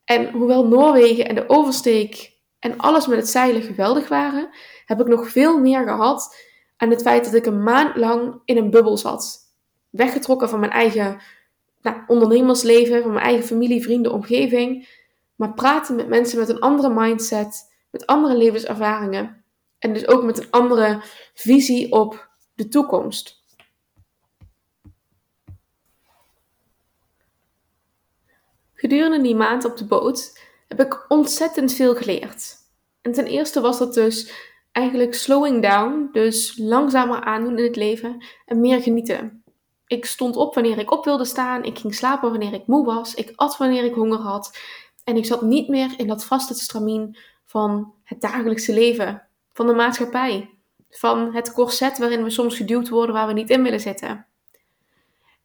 en 0.05 0.31
hoewel 0.31 0.66
Noorwegen 0.66 1.29
en 1.29 1.35
de 1.35 1.49
oversteek 1.49 2.33
en 2.59 2.77
alles 2.77 3.07
met 3.07 3.18
het 3.18 3.29
zeilen 3.29 3.62
geweldig 3.62 4.09
waren, 4.09 4.49
heb 4.87 5.01
ik 5.01 5.07
nog 5.07 5.29
veel 5.29 5.59
meer 5.59 5.83
gehad 5.83 6.37
aan 6.77 6.90
het 6.90 7.03
feit 7.03 7.25
dat 7.25 7.35
ik 7.35 7.47
een 7.47 7.62
maand 7.62 7.97
lang 7.97 8.40
in 8.44 8.57
een 8.57 8.71
bubbel 8.71 8.97
zat. 8.97 9.38
Weggetrokken 9.90 10.49
van 10.49 10.61
mijn 10.61 10.73
eigen 10.73 11.21
nou, 11.90 12.03
ondernemersleven, 12.07 13.03
van 13.03 13.12
mijn 13.12 13.24
eigen 13.24 13.46
familie, 13.46 13.83
vrienden, 13.83 14.12
omgeving. 14.12 14.88
Maar 15.37 15.55
praten 15.55 15.96
met 15.96 16.09
mensen 16.09 16.38
met 16.38 16.48
een 16.48 16.61
andere 16.61 16.94
mindset, 16.94 17.72
met 17.90 18.07
andere 18.07 18.37
levenservaringen. 18.37 19.44
En 19.79 19.92
dus 19.92 20.09
ook 20.09 20.22
met 20.22 20.38
een 20.38 20.51
andere 20.51 21.01
visie 21.35 21.92
op 21.92 22.31
de 22.55 22.68
toekomst. 22.68 23.38
Gedurende 28.74 29.20
die 29.20 29.35
maand 29.35 29.64
op 29.64 29.77
de 29.77 29.85
boot 29.85 30.40
heb 30.68 30.81
ik 30.81 31.05
ontzettend 31.09 31.72
veel 31.72 31.94
geleerd. 31.94 32.57
En 33.03 33.12
ten 33.12 33.27
eerste 33.27 33.61
was 33.61 33.79
dat 33.79 33.94
dus 33.94 34.33
eigenlijk 34.72 35.14
slowing 35.14 35.62
down, 35.62 36.09
dus 36.12 36.59
langzamer 36.59 37.20
aandoen 37.20 37.59
in 37.59 37.64
het 37.64 37.77
leven 37.77 38.24
en 38.46 38.61
meer 38.61 38.83
genieten. 38.83 39.38
Ik 39.88 40.05
stond 40.05 40.37
op 40.37 40.55
wanneer 40.55 40.79
ik 40.79 40.90
op 40.90 41.05
wilde 41.05 41.24
staan. 41.24 41.64
Ik 41.64 41.79
ging 41.79 41.94
slapen 41.94 42.31
wanneer 42.31 42.53
ik 42.53 42.66
moe 42.66 42.85
was. 42.85 43.14
Ik 43.14 43.33
at 43.37 43.57
wanneer 43.57 43.85
ik 43.85 43.94
honger 43.94 44.18
had. 44.18 44.59
En 45.05 45.16
ik 45.16 45.27
zat 45.27 45.42
niet 45.42 45.68
meer 45.68 45.94
in 45.96 46.07
dat 46.07 46.24
vaste 46.24 46.55
stramien 46.55 47.16
van 47.44 47.92
het 48.05 48.20
dagelijkse 48.20 48.72
leven, 48.72 49.22
van 49.53 49.66
de 49.66 49.72
maatschappij, 49.72 50.51
van 50.90 51.35
het 51.35 51.53
corset 51.53 51.98
waarin 51.98 52.22
we 52.22 52.31
soms 52.31 52.57
geduwd 52.57 52.88
worden 52.88 53.14
waar 53.14 53.27
we 53.27 53.33
niet 53.33 53.51
in 53.51 53.62
willen 53.62 53.81
zitten. 53.81 54.27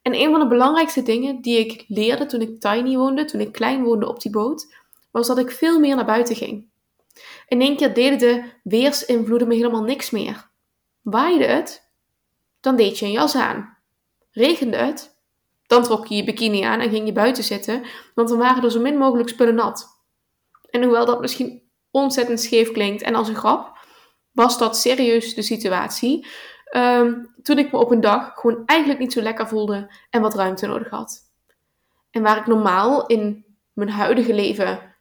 En 0.01 0.15
een 0.15 0.31
van 0.31 0.39
de 0.39 0.47
belangrijkste 0.47 1.03
dingen 1.03 1.41
die 1.41 1.59
ik 1.59 1.85
leerde 1.87 2.25
toen 2.25 2.41
ik 2.41 2.59
tiny 2.59 2.95
woonde, 2.95 3.25
toen 3.25 3.41
ik 3.41 3.51
klein 3.51 3.83
woonde 3.83 4.07
op 4.07 4.21
die 4.21 4.31
boot, 4.31 4.75
was 5.11 5.27
dat 5.27 5.37
ik 5.37 5.51
veel 5.51 5.79
meer 5.79 5.95
naar 5.95 6.05
buiten 6.05 6.35
ging. 6.35 6.67
In 7.47 7.61
één 7.61 7.77
keer 7.77 7.93
deden 7.93 8.19
de 8.19 8.43
weersinvloeden 8.63 9.47
me 9.47 9.55
helemaal 9.55 9.83
niks 9.83 10.09
meer. 10.09 10.49
Waaide 11.01 11.45
het, 11.45 11.89
dan 12.59 12.75
deed 12.75 12.99
je 12.99 13.05
een 13.05 13.11
jas 13.11 13.35
aan. 13.35 13.72
Regende 14.33 14.77
het, 14.77 15.15
dan 15.67 15.83
trok 15.83 16.07
je 16.07 16.15
je 16.15 16.23
bikini 16.23 16.61
aan 16.61 16.79
en 16.79 16.89
ging 16.89 17.05
je 17.05 17.13
buiten 17.13 17.43
zitten, 17.43 17.83
want 18.15 18.29
dan 18.29 18.37
waren 18.37 18.63
er 18.63 18.71
zo 18.71 18.79
min 18.79 18.97
mogelijk 18.97 19.29
spullen 19.29 19.55
nat. 19.55 19.87
En 20.69 20.83
hoewel 20.83 21.05
dat 21.05 21.21
misschien 21.21 21.61
ontzettend 21.91 22.41
scheef 22.41 22.71
klinkt 22.71 23.01
en 23.01 23.15
als 23.15 23.27
een 23.27 23.35
grap, 23.35 23.77
was 24.31 24.57
dat 24.57 24.77
serieus 24.77 25.35
de 25.35 25.41
situatie. 25.41 26.27
Um, 26.75 27.33
toen 27.41 27.57
ik 27.57 27.71
me 27.71 27.77
op 27.77 27.91
een 27.91 28.01
dag 28.01 28.31
gewoon 28.33 28.63
eigenlijk 28.65 28.99
niet 28.99 29.13
zo 29.13 29.21
lekker 29.21 29.47
voelde 29.47 29.93
en 30.09 30.21
wat 30.21 30.35
ruimte 30.35 30.67
nodig 30.67 30.89
had. 30.89 31.21
En 32.11 32.21
waar 32.21 32.37
ik 32.37 32.45
normaal 32.45 33.05
in 33.05 33.45
mijn 33.73 33.89
huidige 33.89 34.33
leven 34.33 34.95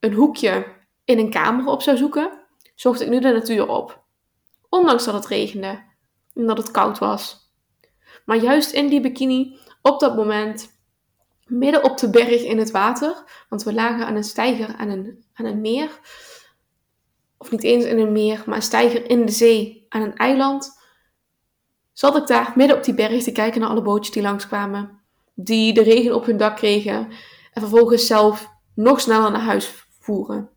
een 0.00 0.12
hoekje 0.12 0.66
in 1.04 1.18
een 1.18 1.30
kamer 1.30 1.66
op 1.66 1.82
zou 1.82 1.96
zoeken, 1.96 2.30
zocht 2.74 3.00
ik 3.00 3.08
nu 3.08 3.20
de 3.20 3.32
natuur 3.32 3.68
op. 3.68 4.02
Ondanks 4.68 5.04
dat 5.04 5.14
het 5.14 5.26
regende 5.26 5.82
en 6.34 6.46
dat 6.46 6.58
het 6.58 6.70
koud 6.70 6.98
was. 6.98 7.47
Maar 8.28 8.36
juist 8.36 8.70
in 8.70 8.88
die 8.88 9.00
bikini, 9.00 9.58
op 9.82 10.00
dat 10.00 10.16
moment, 10.16 10.70
midden 11.46 11.84
op 11.84 11.98
de 11.98 12.10
berg 12.10 12.42
in 12.42 12.58
het 12.58 12.70
water, 12.70 13.44
want 13.48 13.62
we 13.62 13.72
lagen 13.72 14.06
aan 14.06 14.16
een 14.16 14.24
steiger 14.24 14.74
aan 14.76 14.88
een, 14.88 15.24
aan 15.34 15.46
een 15.46 15.60
meer, 15.60 16.00
of 17.38 17.50
niet 17.50 17.62
eens 17.62 17.84
in 17.84 17.98
een 17.98 18.12
meer, 18.12 18.42
maar 18.46 18.56
een 18.56 18.62
steiger 18.62 19.10
in 19.10 19.26
de 19.26 19.32
zee 19.32 19.86
aan 19.88 20.02
een 20.02 20.16
eiland, 20.16 20.80
zat 21.92 22.16
ik 22.16 22.26
daar 22.26 22.52
midden 22.54 22.76
op 22.76 22.84
die 22.84 22.94
berg 22.94 23.22
te 23.22 23.32
kijken 23.32 23.60
naar 23.60 23.70
alle 23.70 23.82
bootjes 23.82 24.14
die 24.14 24.22
langskwamen, 24.22 25.00
die 25.34 25.74
de 25.74 25.82
regen 25.82 26.14
op 26.14 26.26
hun 26.26 26.36
dak 26.36 26.56
kregen 26.56 27.08
en 27.52 27.60
vervolgens 27.60 28.06
zelf 28.06 28.48
nog 28.74 29.00
sneller 29.00 29.30
naar 29.30 29.40
huis 29.40 29.86
voeren. 30.00 30.50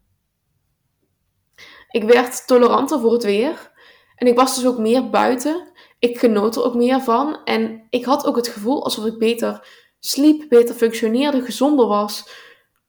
Ik 1.89 2.03
werd 2.03 2.47
toleranter 2.47 2.99
voor 2.99 3.13
het 3.13 3.23
weer 3.23 3.71
en 4.15 4.27
ik 4.27 4.36
was 4.36 4.55
dus 4.55 4.65
ook 4.65 4.77
meer 4.77 5.10
buiten 5.10 5.70
ik 6.01 6.19
genoot 6.19 6.55
er 6.55 6.63
ook 6.63 6.75
meer 6.75 7.01
van. 7.01 7.43
En 7.43 7.87
ik 7.89 8.05
had 8.05 8.25
ook 8.25 8.35
het 8.35 8.47
gevoel 8.47 8.83
alsof 8.83 9.05
ik 9.05 9.17
beter 9.17 9.67
sliep, 9.99 10.49
beter 10.49 10.75
functioneerde, 10.75 11.41
gezonder 11.41 11.87
was. 11.87 12.29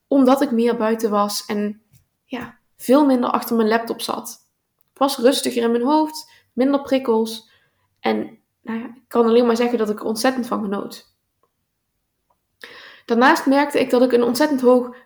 Omdat 0.07 0.41
ik 0.41 0.51
meer 0.51 0.77
buiten 0.77 1.11
was 1.11 1.45
en 1.45 1.83
ja, 2.25 2.59
veel 2.77 3.07
minder 3.07 3.31
achter 3.31 3.57
mijn 3.57 3.69
laptop 3.69 4.01
zat. 4.01 4.49
Ik 4.93 4.99
was 4.99 5.19
rustiger 5.19 5.63
in 5.63 5.71
mijn 5.71 5.85
hoofd, 5.85 6.31
minder 6.53 6.83
prikkels. 6.83 7.51
En 8.01 8.39
nou 8.63 8.79
ja, 8.79 8.85
ik 8.85 9.09
kan 9.09 9.27
alleen 9.27 9.47
maar 9.47 9.57
zeggen 9.57 9.79
dat 9.79 9.91
ik 9.91 10.01
er 10.01 10.07
ontzettend 10.07 10.47
van 10.47 10.63
genoot. 10.63 11.15
Daarnaast 13.05 13.47
merkte 13.47 13.81
ik 13.81 13.91
dat 13.91 14.03
ik 14.03 14.13
een 14.13 14.23
ontzettend 14.23 14.61
hoog 14.61 14.97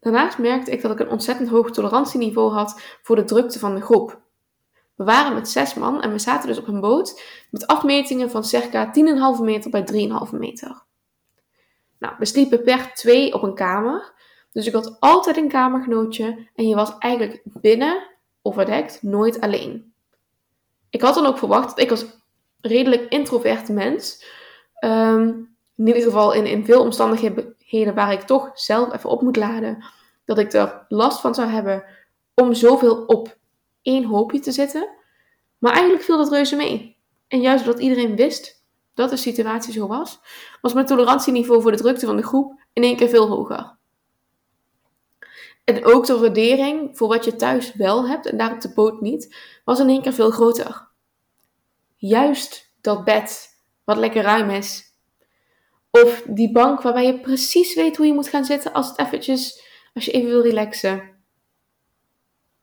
Daarnaast 0.00 0.38
merkte 0.38 0.70
ik 0.70 0.82
dat 0.82 0.90
ik 0.90 0.98
een 0.98 1.10
ontzettend 1.10 1.48
hoog 1.48 1.70
tolerantieniveau 1.70 2.52
had 2.52 2.80
voor 3.02 3.16
de 3.16 3.24
drukte 3.24 3.58
van 3.58 3.74
de 3.74 3.80
groep. 3.80 4.28
We 5.00 5.06
waren 5.06 5.34
met 5.34 5.48
zes 5.48 5.74
man 5.74 6.02
en 6.02 6.12
we 6.12 6.18
zaten 6.18 6.48
dus 6.48 6.58
op 6.58 6.66
een 6.66 6.80
boot 6.80 7.22
met 7.50 7.66
afmetingen 7.66 8.30
van 8.30 8.44
circa 8.44 8.92
10,5 9.38 9.42
meter 9.42 9.70
bij 9.70 9.84
3,5 10.30 10.38
meter. 10.38 10.82
Nou, 11.98 12.14
we 12.18 12.24
sliepen 12.24 12.62
per 12.62 12.90
twee 12.94 13.34
op 13.34 13.42
een 13.42 13.54
kamer. 13.54 14.12
Dus 14.52 14.66
ik 14.66 14.72
had 14.72 14.96
altijd 14.98 15.36
een 15.36 15.48
kamergenootje 15.48 16.48
en 16.54 16.68
je 16.68 16.74
was 16.74 16.98
eigenlijk 16.98 17.40
binnen, 17.44 18.06
overdekt, 18.42 19.02
nooit 19.02 19.40
alleen. 19.40 19.92
Ik 20.90 21.02
had 21.02 21.14
dan 21.14 21.26
ook 21.26 21.38
verwacht 21.38 21.68
dat 21.68 21.78
ik 21.78 21.90
als 21.90 22.06
redelijk 22.60 23.08
introvert 23.08 23.68
mens, 23.68 24.24
um, 24.84 25.56
in 25.76 25.86
ieder 25.86 26.02
geval 26.02 26.32
in, 26.32 26.46
in 26.46 26.64
veel 26.64 26.80
omstandigheden 26.80 27.94
waar 27.94 28.12
ik 28.12 28.22
toch 28.22 28.50
zelf 28.54 28.92
even 28.94 29.10
op 29.10 29.22
moet 29.22 29.36
laden, 29.36 29.84
dat 30.24 30.38
ik 30.38 30.52
er 30.52 30.84
last 30.88 31.20
van 31.20 31.34
zou 31.34 31.48
hebben 31.48 31.84
om 32.34 32.54
zoveel 32.54 33.04
op 33.04 33.38
één 33.82 34.04
hoopje 34.04 34.38
te 34.38 34.52
zitten. 34.52 34.88
Maar 35.58 35.72
eigenlijk 35.72 36.04
viel 36.04 36.16
dat 36.16 36.30
reuze 36.30 36.56
mee. 36.56 36.96
En 37.28 37.40
juist 37.40 37.64
doordat 37.64 37.82
iedereen 37.82 38.16
wist 38.16 38.64
dat 38.94 39.10
de 39.10 39.16
situatie 39.16 39.72
zo 39.72 39.86
was, 39.86 40.20
was 40.60 40.72
mijn 40.72 40.86
tolerantieniveau 40.86 41.62
voor 41.62 41.70
de 41.70 41.76
drukte 41.76 42.06
van 42.06 42.16
de 42.16 42.22
groep 42.22 42.60
in 42.72 42.82
één 42.82 42.96
keer 42.96 43.08
veel 43.08 43.28
hoger. 43.28 43.78
En 45.64 45.84
ook 45.84 46.06
de 46.06 46.18
waardering 46.18 46.96
voor 46.96 47.08
wat 47.08 47.24
je 47.24 47.36
thuis 47.36 47.74
wel 47.74 48.08
hebt 48.08 48.26
en 48.26 48.36
daar 48.36 48.52
op 48.52 48.60
de 48.60 48.72
boot 48.72 49.00
niet, 49.00 49.36
was 49.64 49.80
in 49.80 49.88
één 49.88 50.02
keer 50.02 50.12
veel 50.12 50.30
groter. 50.30 50.88
Juist 51.96 52.72
dat 52.80 53.04
bed, 53.04 53.48
wat 53.84 53.96
lekker 53.96 54.22
ruim 54.22 54.50
is. 54.50 54.94
Of 55.90 56.22
die 56.26 56.52
bank 56.52 56.82
waarbij 56.82 57.06
je 57.06 57.20
precies 57.20 57.74
weet 57.74 57.96
hoe 57.96 58.06
je 58.06 58.12
moet 58.12 58.28
gaan 58.28 58.44
zitten 58.44 58.72
als, 58.72 58.88
het 58.88 58.98
eventjes, 58.98 59.62
als 59.94 60.04
je 60.04 60.10
even 60.10 60.28
wil 60.28 60.42
relaxen. 60.42 61.19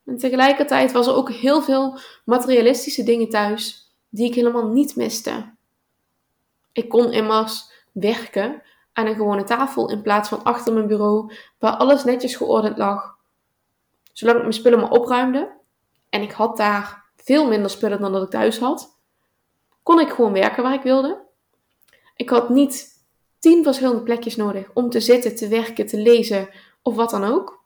En 0.07 0.17
tegelijkertijd 0.17 0.91
was 0.91 1.07
er 1.07 1.15
ook 1.15 1.31
heel 1.31 1.61
veel 1.61 1.99
materialistische 2.25 3.03
dingen 3.03 3.29
thuis 3.29 3.91
die 4.09 4.27
ik 4.27 4.35
helemaal 4.35 4.67
niet 4.67 4.95
miste. 4.95 5.53
Ik 6.71 6.89
kon 6.89 7.11
immers 7.11 7.71
werken 7.91 8.61
aan 8.93 9.05
een 9.05 9.15
gewone 9.15 9.43
tafel 9.43 9.89
in 9.89 10.01
plaats 10.01 10.29
van 10.29 10.43
achter 10.43 10.73
mijn 10.73 10.87
bureau 10.87 11.33
waar 11.59 11.75
alles 11.75 12.03
netjes 12.03 12.35
geordend 12.35 12.77
lag. 12.77 13.17
Zolang 14.13 14.37
ik 14.37 14.43
mijn 14.43 14.55
spullen 14.55 14.79
maar 14.79 14.91
opruimde, 14.91 15.51
en 16.09 16.21
ik 16.21 16.31
had 16.31 16.57
daar 16.57 17.05
veel 17.15 17.47
minder 17.47 17.69
spullen 17.69 18.01
dan 18.01 18.11
dat 18.11 18.23
ik 18.23 18.29
thuis 18.29 18.59
had, 18.59 18.97
kon 19.83 19.99
ik 19.99 20.09
gewoon 20.09 20.33
werken 20.33 20.63
waar 20.63 20.73
ik 20.73 20.81
wilde. 20.81 21.21
Ik 22.15 22.29
had 22.29 22.49
niet 22.49 23.03
tien 23.39 23.63
verschillende 23.63 24.03
plekjes 24.03 24.35
nodig 24.35 24.69
om 24.73 24.89
te 24.89 24.99
zitten, 24.99 25.35
te 25.35 25.47
werken, 25.47 25.85
te 25.87 25.97
lezen 25.97 26.49
of 26.81 26.95
wat 26.95 27.09
dan 27.09 27.23
ook. 27.23 27.63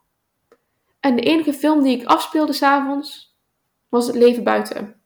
En 1.02 1.16
de 1.16 1.22
enige 1.22 1.52
film 1.52 1.82
die 1.82 2.00
ik 2.00 2.06
afspeelde 2.06 2.52
s'avonds 2.52 3.36
was 3.88 4.06
het 4.06 4.16
leven 4.16 4.44
buiten. 4.44 5.00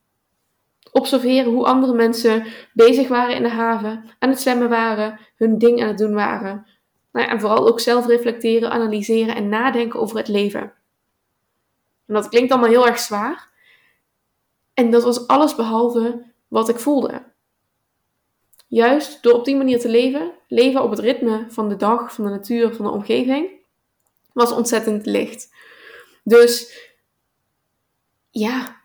Observeren 0.92 1.52
hoe 1.52 1.64
andere 1.64 1.94
mensen 1.94 2.46
bezig 2.72 3.08
waren 3.08 3.34
in 3.34 3.42
de 3.42 3.48
haven, 3.48 4.04
aan 4.18 4.28
het 4.28 4.40
zwemmen 4.40 4.68
waren, 4.68 5.20
hun 5.36 5.58
ding 5.58 5.82
aan 5.82 5.88
het 5.88 5.98
doen 5.98 6.14
waren. 6.14 6.66
Nou 7.12 7.28
en 7.28 7.40
vooral 7.40 7.68
ook 7.68 7.80
zelf 7.80 8.06
reflecteren, 8.06 8.70
analyseren 8.70 9.34
en 9.34 9.48
nadenken 9.48 10.00
over 10.00 10.16
het 10.16 10.28
leven. 10.28 10.60
En 12.06 12.14
dat 12.14 12.28
klinkt 12.28 12.52
allemaal 12.52 12.70
heel 12.70 12.86
erg 12.86 12.98
zwaar. 12.98 13.48
En 14.74 14.90
dat 14.90 15.02
was 15.02 15.26
alles 15.26 15.54
behalve 15.54 16.24
wat 16.48 16.68
ik 16.68 16.78
voelde. 16.78 17.22
Juist 18.66 19.22
door 19.22 19.32
op 19.32 19.44
die 19.44 19.56
manier 19.56 19.80
te 19.80 19.88
leven, 19.88 20.32
leven 20.48 20.82
op 20.82 20.90
het 20.90 20.98
ritme 20.98 21.46
van 21.48 21.68
de 21.68 21.76
dag, 21.76 22.12
van 22.12 22.24
de 22.24 22.30
natuur, 22.30 22.74
van 22.74 22.84
de 22.84 22.90
omgeving, 22.90 23.50
was 24.32 24.52
ontzettend 24.52 25.06
licht. 25.06 25.54
Dus 26.28 26.74
ja, 28.30 28.82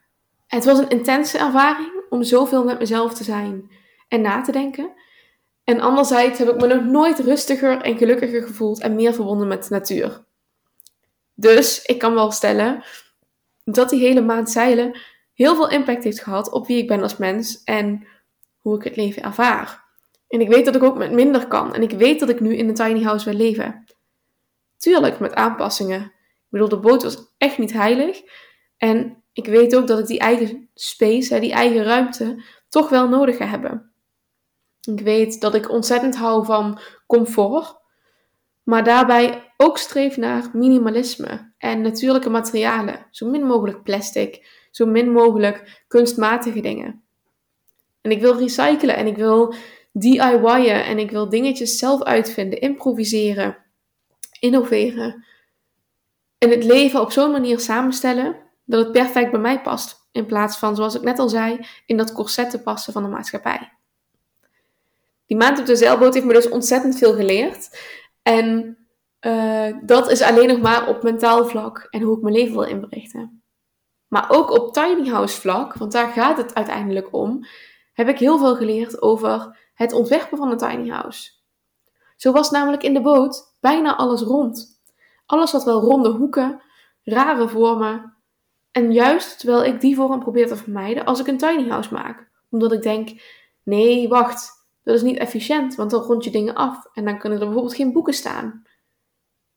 het 0.48 0.66
was 0.66 0.78
een 0.80 0.90
intense 0.90 1.38
ervaring 1.38 2.04
om 2.10 2.24
zoveel 2.24 2.64
met 2.64 2.80
mezelf 2.80 3.14
te 3.14 3.24
zijn 3.24 3.72
en 4.08 4.22
na 4.22 4.42
te 4.42 4.52
denken. 4.52 4.94
En 5.64 5.80
anderzijds 5.80 6.40
heb 6.40 6.50
ik 6.50 6.62
me 6.62 6.68
nog 6.68 6.84
nooit 6.84 7.20
rustiger 7.20 7.82
en 7.82 7.98
gelukkiger 7.98 8.44
gevoeld 8.44 8.80
en 8.80 8.96
meer 8.96 9.14
verbonden 9.14 9.48
met 9.48 9.64
de 9.64 9.74
natuur. 9.74 10.26
Dus 11.34 11.86
ik 11.86 12.00
kan 12.00 12.14
wel 12.14 12.32
stellen 12.32 12.84
dat 13.64 13.90
die 13.90 14.00
hele 14.00 14.22
maand 14.22 14.50
zeilen 14.50 15.00
heel 15.34 15.56
veel 15.56 15.70
impact 15.70 16.04
heeft 16.04 16.24
gehad 16.24 16.52
op 16.52 16.68
wie 16.68 16.78
ik 16.78 16.88
ben 16.88 17.02
als 17.02 17.18
mens 17.18 17.64
en 17.64 18.08
hoe 18.60 18.76
ik 18.76 18.84
het 18.84 18.96
leven 18.96 19.24
ervaar. 19.24 19.84
En 20.28 20.42
ik 20.42 20.50
weet 20.50 20.66
dat 20.66 20.76
ik 20.76 20.84
ook 20.84 20.98
met 20.98 21.12
minder 21.12 21.48
kan. 21.48 21.76
En 21.76 21.82
ik 21.82 21.92
weet 21.92 22.20
dat 22.20 22.30
ik 22.30 22.40
nu 22.40 22.56
in 22.56 22.68
een 22.68 22.76
tiny 22.76 23.04
house 23.04 23.30
wil 23.30 23.40
leven. 23.40 23.86
Tuurlijk 24.78 25.20
met 25.20 25.34
aanpassingen. 25.34 26.12
Bedoel, 26.52 26.70
de 26.70 26.80
boot 26.80 27.04
was 27.04 27.18
echt 27.38 27.58
niet 27.58 27.74
heilig. 27.74 28.22
En 28.78 29.24
ik 29.34 29.46
weet 29.46 29.76
ook 29.76 29.88
dat 29.88 30.00
ik 30.00 30.06
die 30.06 30.20
eigen 30.20 30.70
space, 30.74 31.40
die 31.40 31.52
eigen 31.52 31.84
ruimte, 31.84 32.44
toch 32.70 32.90
wel 32.90 33.10
nodig 33.10 33.38
ga 33.38 33.46
hebben. 33.46 33.92
Ik 34.82 35.00
weet 35.00 35.42
dat 35.42 35.56
ik 35.56 35.70
ontzettend 35.70 36.16
hou 36.16 36.46
van 36.46 36.80
comfort. 37.08 37.80
Maar 38.64 38.84
daarbij 38.84 39.54
ook 39.58 39.78
streef 39.78 40.18
naar 40.18 40.50
minimalisme 40.54 41.54
en 41.58 41.82
natuurlijke 41.82 42.30
materialen. 42.30 43.06
Zo 43.12 43.30
min 43.30 43.44
mogelijk 43.44 43.84
plastic, 43.84 44.48
zo 44.72 44.86
min 44.86 45.12
mogelijk 45.12 45.84
kunstmatige 45.88 46.62
dingen. 46.62 47.04
En 48.02 48.12
ik 48.12 48.22
wil 48.22 48.38
recyclen 48.38 48.96
en 48.96 49.08
ik 49.08 49.16
wil 49.16 49.54
DIY'en 49.92 50.86
en 50.86 51.00
ik 51.00 51.12
wil 51.12 51.30
dingetjes 51.30 51.78
zelf 51.78 52.04
uitvinden, 52.04 52.60
improviseren, 52.60 53.58
innoveren. 54.40 55.26
En 56.44 56.50
het 56.50 56.64
leven 56.64 57.02
op 57.02 57.12
zo'n 57.12 57.32
manier 57.32 57.60
samenstellen 57.60 58.36
dat 58.66 58.84
het 58.84 58.92
perfect 58.92 59.32
bij 59.32 59.40
mij 59.40 59.62
past. 59.62 60.08
In 60.12 60.26
plaats 60.26 60.58
van, 60.58 60.76
zoals 60.76 60.96
ik 60.96 61.02
net 61.02 61.20
al 61.20 61.30
zei, 61.30 61.66
in 61.86 61.98
dat 61.98 62.12
corset 62.12 62.50
te 62.50 62.62
passen 62.62 62.94
van 62.94 63.04
de 63.04 63.10
maatschappij. 63.10 63.78
Die 65.26 65.38
maand 65.38 65.60
op 65.60 65.66
de 65.66 65.76
zeilboot 65.76 66.14
heeft 66.14 66.26
me 66.26 66.34
dus 66.34 66.50
ontzettend 66.50 66.98
veel 66.98 67.14
geleerd. 67.14 67.80
En 68.22 68.78
uh, 69.22 69.78
dat 69.82 70.12
is 70.12 70.22
alleen 70.22 70.48
nog 70.48 70.62
maar 70.62 70.88
op 70.88 71.04
mentaal 71.04 71.46
vlak 71.46 71.88
en 71.90 72.02
hoe 72.02 72.16
ik 72.16 72.22
mijn 72.22 72.36
leven 72.36 72.54
wil 72.54 72.64
inrichten. 72.64 73.44
Maar 74.08 74.30
ook 74.30 74.50
op 74.50 74.74
tiny 74.74 75.10
house 75.10 75.42
vlak, 75.42 75.74
want 75.74 75.92
daar 75.92 76.12
gaat 76.12 76.38
het 76.38 76.54
uiteindelijk 76.54 77.14
om, 77.14 77.46
heb 77.94 78.08
ik 78.08 78.20
heel 78.20 78.38
veel 78.38 78.56
geleerd 78.56 79.02
over 79.02 79.58
het 79.74 79.94
ontwerpen 79.94 80.38
van 80.38 80.52
een 80.52 80.58
tiny 80.58 80.90
house. 80.90 81.32
Zo 82.16 82.32
was 82.32 82.52
namelijk 82.52 82.84
in 82.84 82.94
de 82.94 83.02
boot 83.02 83.58
bijna 83.60 83.96
alles 83.96 84.22
rond. 84.22 84.71
Alles 85.32 85.52
had 85.52 85.64
wel 85.64 85.82
ronde 85.82 86.10
hoeken, 86.10 86.62
rare 87.04 87.48
vormen. 87.48 88.16
En 88.72 88.92
juist 88.92 89.40
terwijl 89.40 89.64
ik 89.64 89.82
die 89.82 89.96
vorm 89.96 90.20
probeer 90.20 90.48
te 90.48 90.56
vermijden 90.56 91.06
als 91.06 91.20
ik 91.20 91.28
een 91.28 91.38
tiny 91.38 91.70
house 91.70 91.94
maak. 91.94 92.30
Omdat 92.50 92.72
ik 92.72 92.82
denk, 92.82 93.22
nee, 93.64 94.08
wacht, 94.08 94.68
dat 94.84 94.96
is 94.96 95.02
niet 95.02 95.18
efficiënt, 95.18 95.76
want 95.76 95.92
dan 95.92 96.02
rond 96.02 96.24
je 96.24 96.32
dingen 96.32 96.56
af 96.56 96.86
en 96.94 97.06
dan 97.06 97.20
kunnen 97.20 97.40
er 97.40 97.46
bijvoorbeeld 97.46 97.76
geen 97.76 97.94
boeken 97.94 98.14
staan. 98.14 98.64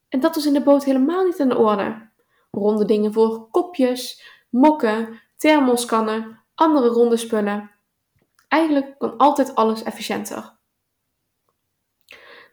En 0.09 0.21
dat 0.21 0.35
was 0.35 0.47
in 0.47 0.53
de 0.53 0.63
boot 0.63 0.85
helemaal 0.85 1.25
niet 1.25 1.39
in 1.39 1.49
de 1.49 1.57
orde. 1.57 2.11
Ronde 2.51 2.85
dingen 2.85 3.13
voor 3.13 3.51
kopjes, 3.51 4.23
mokken, 4.51 5.21
thermoskannen, 5.37 6.41
andere 6.55 6.89
ronde 6.89 7.17
spullen. 7.17 7.71
Eigenlijk 8.49 8.99
kan 8.99 9.17
altijd 9.17 9.55
alles 9.55 9.83
efficiënter. 9.83 10.57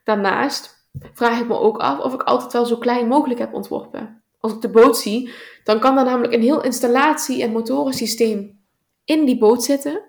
Daarnaast 0.04 0.81
vraag 1.00 1.40
ik 1.40 1.48
me 1.48 1.60
ook 1.60 1.78
af 1.78 2.00
of 2.00 2.14
ik 2.14 2.24
altijd 2.24 2.54
wel 2.54 2.66
zo 2.66 2.78
klein 2.78 3.08
mogelijk 3.08 3.40
heb 3.40 3.54
ontworpen. 3.54 4.24
Als 4.40 4.54
ik 4.54 4.62
de 4.62 4.70
boot 4.70 4.98
zie, 4.98 5.34
dan 5.64 5.80
kan 5.80 5.96
daar 5.96 6.06
namelijk 6.06 6.34
een 6.34 6.42
heel 6.42 6.64
installatie- 6.64 7.42
en 7.42 7.52
motorensysteem 7.52 8.60
in 9.06 9.26
die 9.26 9.38
boot 9.38 9.64
zitten. 9.64 10.02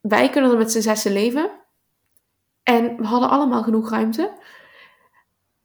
Wij 0.00 0.30
kunnen 0.30 0.50
er 0.50 0.58
met 0.58 0.72
z'n 0.72 0.80
zessen 0.80 1.12
leven. 1.12 1.50
En 2.62 2.96
we 2.96 3.04
hadden 3.04 3.30
allemaal 3.30 3.62
genoeg 3.62 3.90
ruimte. 3.90 4.32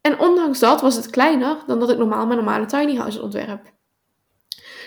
En 0.02 0.20
ondanks 0.20 0.60
dat 0.60 0.82
was 0.82 0.96
het 0.96 1.10
kleiner 1.10 1.64
dan 1.68 1.80
dat 1.80 1.90
ik 1.90 1.98
normaal 1.98 2.26
mijn 2.26 2.38
normale 2.38 2.66
tiny 2.66 2.96
house 2.96 3.22
ontwerp. 3.22 3.74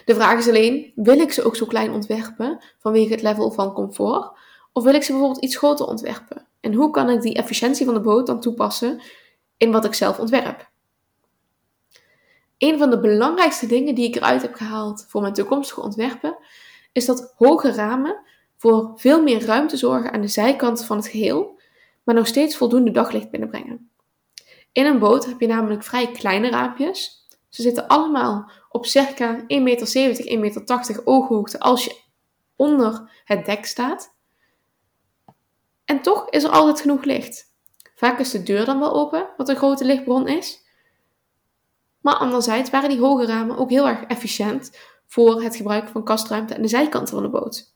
De 0.04 0.14
vraag 0.14 0.38
is 0.38 0.48
alleen, 0.48 0.92
wil 0.94 1.20
ik 1.20 1.32
ze 1.32 1.42
ook 1.42 1.56
zo 1.56 1.66
klein 1.66 1.92
ontwerpen 1.92 2.64
vanwege 2.78 3.12
het 3.12 3.22
level 3.22 3.50
van 3.50 3.72
comfort? 3.72 4.38
Of 4.72 4.84
wil 4.84 4.94
ik 4.94 5.02
ze 5.02 5.12
bijvoorbeeld 5.12 5.44
iets 5.44 5.56
groter 5.56 5.86
ontwerpen? 5.86 6.45
En 6.60 6.74
hoe 6.74 6.90
kan 6.90 7.10
ik 7.10 7.20
die 7.20 7.34
efficiëntie 7.34 7.84
van 7.84 7.94
de 7.94 8.00
boot 8.00 8.26
dan 8.26 8.40
toepassen 8.40 9.02
in 9.56 9.72
wat 9.72 9.84
ik 9.84 9.94
zelf 9.94 10.18
ontwerp? 10.18 10.70
Een 12.58 12.78
van 12.78 12.90
de 12.90 13.00
belangrijkste 13.00 13.66
dingen 13.66 13.94
die 13.94 14.08
ik 14.08 14.16
eruit 14.16 14.42
heb 14.42 14.54
gehaald 14.54 15.04
voor 15.08 15.20
mijn 15.20 15.32
toekomstige 15.32 15.80
ontwerpen, 15.80 16.36
is 16.92 17.04
dat 17.04 17.34
hoge 17.36 17.72
ramen 17.72 18.20
voor 18.56 18.92
veel 18.96 19.22
meer 19.22 19.44
ruimte 19.44 19.76
zorgen 19.76 20.12
aan 20.12 20.20
de 20.20 20.28
zijkant 20.28 20.84
van 20.84 20.96
het 20.96 21.06
geheel, 21.06 21.60
maar 22.04 22.14
nog 22.14 22.26
steeds 22.26 22.56
voldoende 22.56 22.90
daglicht 22.90 23.30
binnenbrengen. 23.30 23.90
In 24.72 24.86
een 24.86 24.98
boot 24.98 25.26
heb 25.26 25.40
je 25.40 25.46
namelijk 25.46 25.82
vrij 25.82 26.10
kleine 26.10 26.50
raampjes. 26.50 27.26
Ze 27.48 27.62
zitten 27.62 27.86
allemaal 27.86 28.50
op 28.68 28.86
circa 28.86 29.40
1,70 29.40 29.46
meter, 29.46 29.88
1,80 29.88 30.38
meter 30.38 31.00
ooghoogte 31.04 31.60
als 31.60 31.84
je 31.84 31.96
onder 32.56 33.10
het 33.24 33.46
dek 33.46 33.64
staat. 33.64 34.15
En 35.86 36.02
toch 36.02 36.30
is 36.30 36.44
er 36.44 36.50
altijd 36.50 36.80
genoeg 36.80 37.04
licht. 37.04 37.54
Vaak 37.94 38.18
is 38.18 38.30
de 38.30 38.42
deur 38.42 38.64
dan 38.64 38.78
wel 38.78 38.92
open, 38.92 39.28
wat 39.36 39.48
een 39.48 39.56
grote 39.56 39.84
lichtbron 39.84 40.28
is. 40.28 40.64
Maar 42.00 42.14
anderzijds 42.14 42.70
waren 42.70 42.88
die 42.88 43.00
hoge 43.00 43.26
ramen 43.26 43.56
ook 43.56 43.70
heel 43.70 43.88
erg 43.88 44.02
efficiënt 44.02 44.78
voor 45.06 45.42
het 45.42 45.56
gebruik 45.56 45.88
van 45.88 46.04
kastruimte 46.04 46.56
aan 46.56 46.62
de 46.62 46.68
zijkanten 46.68 47.14
van 47.14 47.22
de 47.22 47.28
boot. 47.28 47.74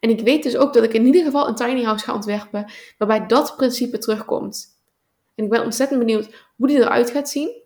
En 0.00 0.10
ik 0.10 0.20
weet 0.20 0.42
dus 0.42 0.56
ook 0.56 0.72
dat 0.72 0.82
ik 0.84 0.92
in 0.92 1.06
ieder 1.06 1.24
geval 1.24 1.48
een 1.48 1.54
tiny 1.54 1.82
house 1.82 2.04
ga 2.04 2.14
ontwerpen 2.14 2.70
waarbij 2.98 3.26
dat 3.26 3.56
principe 3.56 3.98
terugkomt. 3.98 4.78
En 5.34 5.44
ik 5.44 5.50
ben 5.50 5.64
ontzettend 5.64 5.98
benieuwd 5.98 6.46
hoe 6.56 6.66
die 6.66 6.76
eruit 6.76 7.10
gaat 7.10 7.28
zien. 7.28 7.62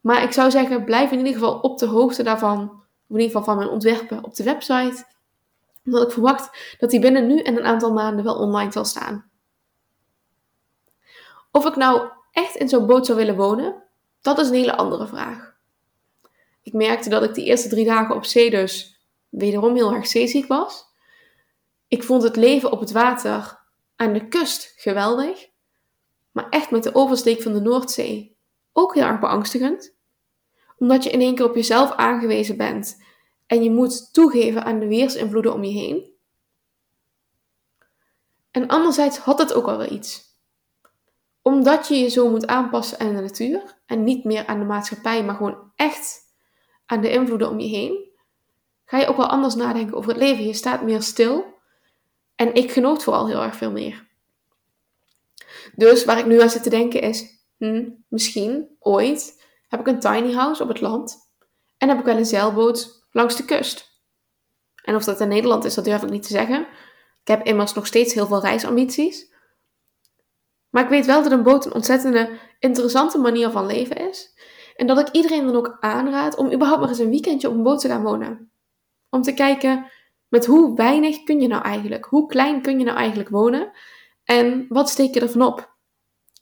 Maar 0.00 0.22
ik 0.22 0.32
zou 0.32 0.50
zeggen, 0.50 0.84
blijf 0.84 1.10
in 1.10 1.18
ieder 1.18 1.32
geval 1.32 1.58
op 1.60 1.78
de 1.78 1.86
hoogte 1.86 2.22
daarvan. 2.22 2.60
In 3.08 3.14
ieder 3.14 3.26
geval 3.26 3.44
van 3.44 3.56
mijn 3.56 3.68
ontwerpen 3.68 4.24
op 4.24 4.34
de 4.34 4.42
website. 4.42 5.04
Omdat 5.88 6.06
ik 6.06 6.12
verwacht 6.12 6.76
dat 6.78 6.90
die 6.90 7.00
binnen 7.00 7.26
nu 7.26 7.40
en 7.40 7.56
een 7.56 7.64
aantal 7.64 7.92
maanden 7.92 8.24
wel 8.24 8.34
online 8.34 8.72
zal 8.72 8.84
staan. 8.84 9.30
Of 11.50 11.66
ik 11.66 11.76
nou 11.76 12.10
echt 12.32 12.56
in 12.56 12.68
zo'n 12.68 12.86
boot 12.86 13.06
zou 13.06 13.18
willen 13.18 13.36
wonen, 13.36 13.82
dat 14.20 14.38
is 14.38 14.48
een 14.48 14.54
hele 14.54 14.76
andere 14.76 15.06
vraag. 15.06 15.56
Ik 16.62 16.72
merkte 16.72 17.08
dat 17.08 17.22
ik 17.22 17.34
de 17.34 17.44
eerste 17.44 17.68
drie 17.68 17.84
dagen 17.84 18.14
op 18.14 18.24
zee 18.24 18.50
dus 18.50 19.00
wederom 19.28 19.74
heel 19.74 19.92
erg 19.92 20.06
zeeziek 20.06 20.46
was. 20.46 20.84
Ik 21.88 22.02
vond 22.02 22.22
het 22.22 22.36
leven 22.36 22.72
op 22.72 22.80
het 22.80 22.92
water 22.92 23.60
aan 23.96 24.12
de 24.12 24.28
kust 24.28 24.72
geweldig, 24.76 25.48
maar 26.30 26.48
echt 26.48 26.70
met 26.70 26.82
de 26.82 26.94
oversteek 26.94 27.42
van 27.42 27.52
de 27.52 27.60
Noordzee 27.60 28.36
ook 28.72 28.94
heel 28.94 29.04
erg 29.04 29.20
beangstigend. 29.20 29.96
Omdat 30.78 31.04
je 31.04 31.10
in 31.10 31.20
één 31.20 31.34
keer 31.34 31.48
op 31.48 31.54
jezelf 31.54 31.92
aangewezen 31.92 32.56
bent 32.56 33.06
en 33.48 33.62
je 33.62 33.70
moet 33.70 34.12
toegeven 34.12 34.64
aan 34.64 34.78
de 34.78 34.86
weersinvloeden 34.86 35.52
om 35.52 35.64
je 35.64 35.70
heen. 35.70 36.12
En 38.50 38.66
anderzijds 38.66 39.18
had 39.18 39.38
het 39.38 39.52
ook 39.52 39.66
al 39.66 39.76
wel 39.76 39.92
iets. 39.92 40.26
Omdat 41.42 41.88
je 41.88 41.94
je 41.94 42.08
zo 42.08 42.30
moet 42.30 42.46
aanpassen 42.46 42.98
aan 42.98 43.14
de 43.14 43.20
natuur 43.20 43.80
en 43.86 44.04
niet 44.04 44.24
meer 44.24 44.46
aan 44.46 44.58
de 44.58 44.64
maatschappij, 44.64 45.24
maar 45.24 45.34
gewoon 45.34 45.72
echt 45.76 46.20
aan 46.86 47.00
de 47.00 47.10
invloeden 47.10 47.48
om 47.48 47.58
je 47.60 47.68
heen, 47.68 48.10
ga 48.84 48.98
je 48.98 49.06
ook 49.06 49.16
wel 49.16 49.26
anders 49.26 49.54
nadenken 49.54 49.96
over 49.96 50.10
het 50.10 50.20
leven. 50.20 50.46
Je 50.46 50.52
staat 50.52 50.82
meer 50.82 51.02
stil 51.02 51.44
en 52.34 52.54
ik 52.54 52.70
genoot 52.70 53.02
vooral 53.02 53.26
heel 53.26 53.42
erg 53.42 53.56
veel 53.56 53.70
meer. 53.70 54.06
Dus 55.74 56.04
waar 56.04 56.18
ik 56.18 56.26
nu 56.26 56.40
aan 56.40 56.50
zit 56.50 56.62
te 56.62 56.70
denken 56.70 57.00
is, 57.00 57.44
hm, 57.56 57.88
misschien 58.08 58.76
ooit 58.78 59.44
heb 59.68 59.80
ik 59.80 59.86
een 59.86 60.00
tiny 60.00 60.32
house 60.32 60.62
op 60.62 60.68
het 60.68 60.80
land 60.80 61.16
en 61.78 61.88
heb 61.88 61.98
ik 61.98 62.04
wel 62.04 62.16
een 62.16 62.26
zeilboot 62.26 62.97
langs 63.10 63.36
de 63.36 63.44
kust. 63.44 64.02
En 64.82 64.94
of 64.94 65.04
dat 65.04 65.20
in 65.20 65.28
Nederland 65.28 65.64
is, 65.64 65.74
dat 65.74 65.84
durf 65.84 66.02
ik 66.02 66.10
niet 66.10 66.22
te 66.22 66.32
zeggen. 66.32 66.60
Ik 67.22 67.28
heb 67.28 67.46
immers 67.46 67.74
nog 67.74 67.86
steeds 67.86 68.14
heel 68.14 68.26
veel 68.26 68.40
reisambities. 68.40 69.32
Maar 70.70 70.82
ik 70.82 70.88
weet 70.88 71.06
wel 71.06 71.22
dat 71.22 71.32
een 71.32 71.42
boot 71.42 71.66
een 71.66 71.74
ontzettende 71.74 72.38
interessante 72.58 73.18
manier 73.18 73.50
van 73.50 73.66
leven 73.66 74.08
is. 74.08 74.38
En 74.76 74.86
dat 74.86 74.98
ik 74.98 75.08
iedereen 75.08 75.46
dan 75.46 75.56
ook 75.56 75.76
aanraad 75.80 76.36
om 76.36 76.52
überhaupt 76.52 76.80
maar 76.80 76.88
eens 76.88 76.98
een 76.98 77.10
weekendje 77.10 77.48
op 77.48 77.54
een 77.54 77.62
boot 77.62 77.80
te 77.80 77.88
gaan 77.88 78.02
wonen. 78.02 78.50
Om 79.10 79.22
te 79.22 79.34
kijken 79.34 79.90
met 80.28 80.46
hoe 80.46 80.76
weinig 80.76 81.22
kun 81.22 81.40
je 81.40 81.48
nou 81.48 81.62
eigenlijk? 81.62 82.04
Hoe 82.04 82.26
klein 82.26 82.62
kun 82.62 82.78
je 82.78 82.84
nou 82.84 82.96
eigenlijk 82.96 83.28
wonen? 83.28 83.70
En 84.24 84.66
wat 84.68 84.88
steek 84.88 85.14
je 85.14 85.20
ervan 85.20 85.42
op? 85.42 85.76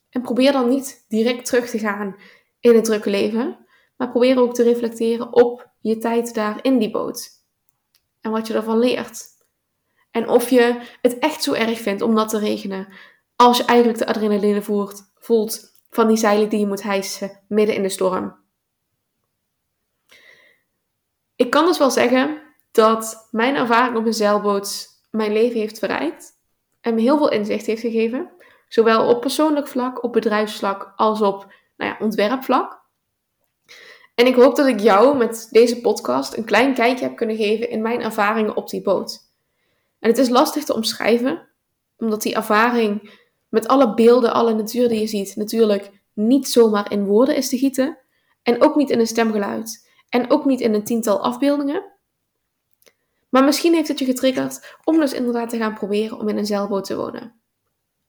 En 0.09 0.21
probeer 0.21 0.51
dan 0.51 0.69
niet 0.69 1.05
direct 1.07 1.45
terug 1.45 1.69
te 1.69 1.79
gaan 1.79 2.15
in 2.59 2.75
het 2.75 2.83
drukke 2.83 3.09
leven, 3.09 3.65
maar 3.95 4.09
probeer 4.09 4.39
ook 4.39 4.53
te 4.53 4.63
reflecteren 4.63 5.33
op 5.33 5.71
je 5.87 5.97
tijd 5.97 6.33
daar 6.33 6.59
in 6.61 6.77
die 6.77 6.91
boot. 6.91 7.29
En 8.21 8.31
wat 8.31 8.47
je 8.47 8.53
ervan 8.53 8.79
leert. 8.79 9.25
En 10.11 10.29
of 10.29 10.49
je 10.49 10.81
het 11.01 11.19
echt 11.19 11.43
zo 11.43 11.53
erg 11.53 11.79
vindt 11.79 12.01
om 12.01 12.15
dat 12.15 12.29
te 12.29 12.39
regenen, 12.39 12.87
als 13.35 13.57
je 13.57 13.65
eigenlijk 13.65 13.99
de 13.99 14.07
adrenaline 14.07 14.61
voelt 15.15 15.75
van 15.89 16.07
die 16.07 16.17
zeilen 16.17 16.49
die 16.49 16.59
je 16.59 16.67
moet 16.67 16.83
hijsen 16.83 17.43
midden 17.47 17.75
in 17.75 17.81
de 17.81 17.89
storm. 17.89 18.35
Ik 21.35 21.49
kan 21.49 21.65
dus 21.65 21.77
wel 21.77 21.91
zeggen 21.91 22.41
dat 22.71 23.27
mijn 23.31 23.55
ervaring 23.55 23.97
op 23.97 24.05
een 24.05 24.13
zeilboot 24.13 24.87
mijn 25.11 25.33
leven 25.33 25.59
heeft 25.59 25.79
verrijkt 25.79 26.31
en 26.81 26.95
me 26.95 27.01
heel 27.01 27.17
veel 27.17 27.31
inzicht 27.31 27.65
heeft 27.65 27.81
gegeven. 27.81 28.31
Zowel 28.67 29.09
op 29.09 29.21
persoonlijk 29.21 29.67
vlak, 29.67 30.03
op 30.03 30.13
bedrijfsvlak 30.13 30.93
als 30.95 31.21
op 31.21 31.53
nou 31.77 31.91
ja, 31.91 31.97
ontwerpvlak. 31.99 32.76
En 34.17 34.25
ik 34.25 34.35
hoop 34.35 34.55
dat 34.55 34.67
ik 34.67 34.79
jou 34.79 35.17
met 35.17 35.47
deze 35.51 35.81
podcast 35.81 36.37
een 36.37 36.45
klein 36.45 36.73
kijkje 36.73 37.05
heb 37.05 37.15
kunnen 37.15 37.35
geven 37.35 37.69
in 37.69 37.81
mijn 37.81 38.01
ervaringen 38.01 38.55
op 38.55 38.69
die 38.69 38.81
boot. 38.81 39.19
En 39.99 40.09
het 40.09 40.17
is 40.17 40.29
lastig 40.29 40.63
te 40.63 40.73
omschrijven, 40.73 41.47
omdat 41.97 42.21
die 42.21 42.35
ervaring 42.35 43.19
met 43.49 43.67
alle 43.67 43.93
beelden, 43.93 44.33
alle 44.33 44.53
natuur 44.53 44.89
die 44.89 44.99
je 44.99 45.07
ziet, 45.07 45.35
natuurlijk 45.35 45.91
niet 46.13 46.47
zomaar 46.47 46.91
in 46.91 47.05
woorden 47.05 47.35
is 47.35 47.49
te 47.49 47.57
gieten. 47.57 47.97
En 48.43 48.61
ook 48.61 48.75
niet 48.75 48.89
in 48.89 48.99
een 48.99 49.07
stemgeluid. 49.07 49.89
En 50.09 50.31
ook 50.31 50.45
niet 50.45 50.61
in 50.61 50.73
een 50.73 50.83
tiental 50.83 51.23
afbeeldingen. 51.23 51.83
Maar 53.29 53.43
misschien 53.43 53.73
heeft 53.73 53.87
het 53.87 53.99
je 53.99 54.05
getriggerd 54.05 54.77
om 54.83 54.99
dus 54.99 55.13
inderdaad 55.13 55.49
te 55.49 55.57
gaan 55.57 55.73
proberen 55.73 56.19
om 56.19 56.29
in 56.29 56.37
een 56.37 56.45
zeilboot 56.45 56.85
te 56.85 56.95
wonen. 56.95 57.41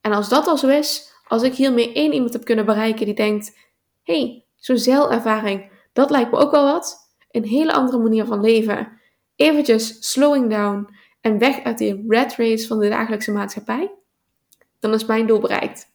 En 0.01 0.12
als 0.12 0.29
dat 0.29 0.47
al 0.47 0.57
zo 0.59 0.68
is, 0.68 1.12
als 1.27 1.42
ik 1.42 1.55
hiermee 1.55 1.92
één 1.92 2.12
iemand 2.12 2.33
heb 2.33 2.44
kunnen 2.44 2.66
bereiken 2.66 3.07
die 3.07 3.14
denkt: 3.14 3.59
hey, 4.03 4.47
zo'n 4.57 4.79
zeilervaring, 4.79 5.77
dat 5.98 6.11
lijkt 6.11 6.30
me 6.30 6.38
ook 6.38 6.50
wel 6.50 6.64
wat. 6.64 7.11
Een 7.30 7.44
hele 7.44 7.72
andere 7.72 7.98
manier 7.98 8.24
van 8.24 8.40
leven. 8.40 8.88
Eventjes 9.37 9.96
slowing 10.12 10.50
down 10.50 10.88
en 11.20 11.38
weg 11.38 11.62
uit 11.62 11.78
die 11.78 12.04
rat 12.08 12.34
race 12.37 12.66
van 12.66 12.78
de 12.78 12.88
dagelijkse 12.88 13.32
maatschappij. 13.32 13.90
Dan 14.78 14.94
is 14.94 15.04
mijn 15.04 15.26
doel 15.26 15.38
bereikt. 15.38 15.87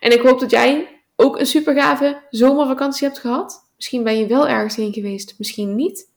En 0.00 0.12
ik 0.12 0.20
hoop 0.20 0.40
dat 0.40 0.50
jij 0.50 1.02
ook 1.16 1.38
een 1.38 1.46
super 1.46 1.74
gave 1.74 2.22
zomervakantie 2.30 3.06
hebt 3.06 3.18
gehad. 3.18 3.70
Misschien 3.76 4.04
ben 4.04 4.18
je 4.18 4.26
wel 4.26 4.48
ergens 4.48 4.76
heen 4.76 4.92
geweest, 4.92 5.34
misschien 5.38 5.74
niet. 5.74 6.12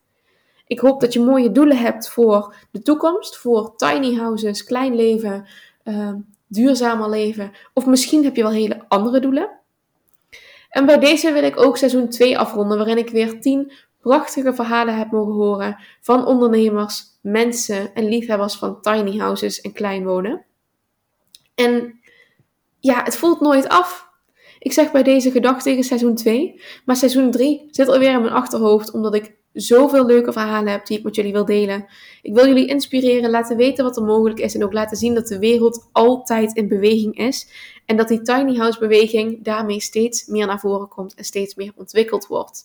Ik 0.67 0.79
hoop 0.79 1.01
dat 1.01 1.13
je 1.13 1.19
mooie 1.19 1.51
doelen 1.51 1.77
hebt 1.77 2.10
voor 2.10 2.55
de 2.71 2.81
toekomst, 2.81 3.38
voor 3.38 3.75
tiny 3.75 4.15
houses, 4.15 4.63
klein 4.63 4.95
leven, 4.95 5.47
uh, 5.83 6.13
duurzamer 6.47 7.10
leven. 7.10 7.51
Of 7.73 7.86
misschien 7.86 8.23
heb 8.23 8.36
je 8.36 8.41
wel 8.41 8.51
hele 8.51 8.86
andere 8.88 9.19
doelen. 9.19 9.57
En 10.69 10.86
bij 10.86 10.99
deze 10.99 11.32
wil 11.32 11.43
ik 11.43 11.60
ook 11.60 11.77
seizoen 11.77 12.10
2 12.10 12.38
afronden, 12.38 12.77
waarin 12.77 12.97
ik 12.97 13.10
weer 13.10 13.39
10 13.41 13.71
prachtige 13.99 14.53
verhalen 14.53 14.97
heb 14.97 15.12
mogen 15.12 15.34
horen 15.34 15.77
van 16.01 16.25
ondernemers, 16.25 17.03
mensen 17.21 17.93
en 17.93 18.10
liefhebbers 18.10 18.56
van 18.56 18.82
tiny 18.82 19.17
houses 19.17 19.62
en 19.62 19.73
klein 19.73 20.06
wonen. 20.06 20.45
En 21.56 21.99
ja, 22.80 23.03
het 23.03 23.15
voelt 23.15 23.39
nooit 23.39 23.67
af. 23.67 24.06
Ik 24.60 24.73
zeg 24.73 24.91
bij 24.91 25.03
deze 25.03 25.32
gedacht 25.32 25.63
tegen 25.63 25.84
seizoen 25.84 26.15
2, 26.15 26.62
maar 26.86 26.95
seizoen 26.95 27.32
3 27.32 27.67
zit 27.71 27.88
alweer 27.88 28.12
in 28.12 28.21
mijn 28.21 28.34
achterhoofd 28.34 28.91
omdat 28.91 29.15
ik 29.15 29.36
zoveel 29.62 30.06
leuke 30.06 30.32
verhalen 30.32 30.72
heb 30.72 30.86
die 30.86 30.98
ik 30.98 31.04
met 31.04 31.15
jullie 31.15 31.32
wil 31.32 31.46
delen. 31.46 31.86
Ik 32.22 32.34
wil 32.34 32.48
jullie 32.48 32.67
inspireren, 32.67 33.30
laten 33.30 33.58
weten 33.58 33.84
wat 33.84 33.98
er 33.98 34.04
mogelijk 34.04 34.39
is 34.39 34.56
en 34.56 34.63
ook 34.63 34.74
laten 34.74 34.98
zien 34.98 35.13
dat 35.13 35.28
de 35.28 35.39
wereld 35.39 35.89
altijd 35.91 36.56
in 36.56 36.67
beweging 36.67 37.17
is. 37.17 37.48
En 37.86 37.98
dat 37.98 38.08
die 38.08 38.22
tiny 38.22 38.56
house 38.56 38.80
beweging 38.80 39.43
daarmee 39.43 39.80
steeds 39.80 40.26
meer 40.26 40.46
naar 40.46 40.60
voren 40.60 40.88
komt 40.88 41.13
en 41.13 41.24
steeds 41.24 41.56
meer 41.56 41.72
ontwikkeld 41.76 42.28
wordt. 42.28 42.63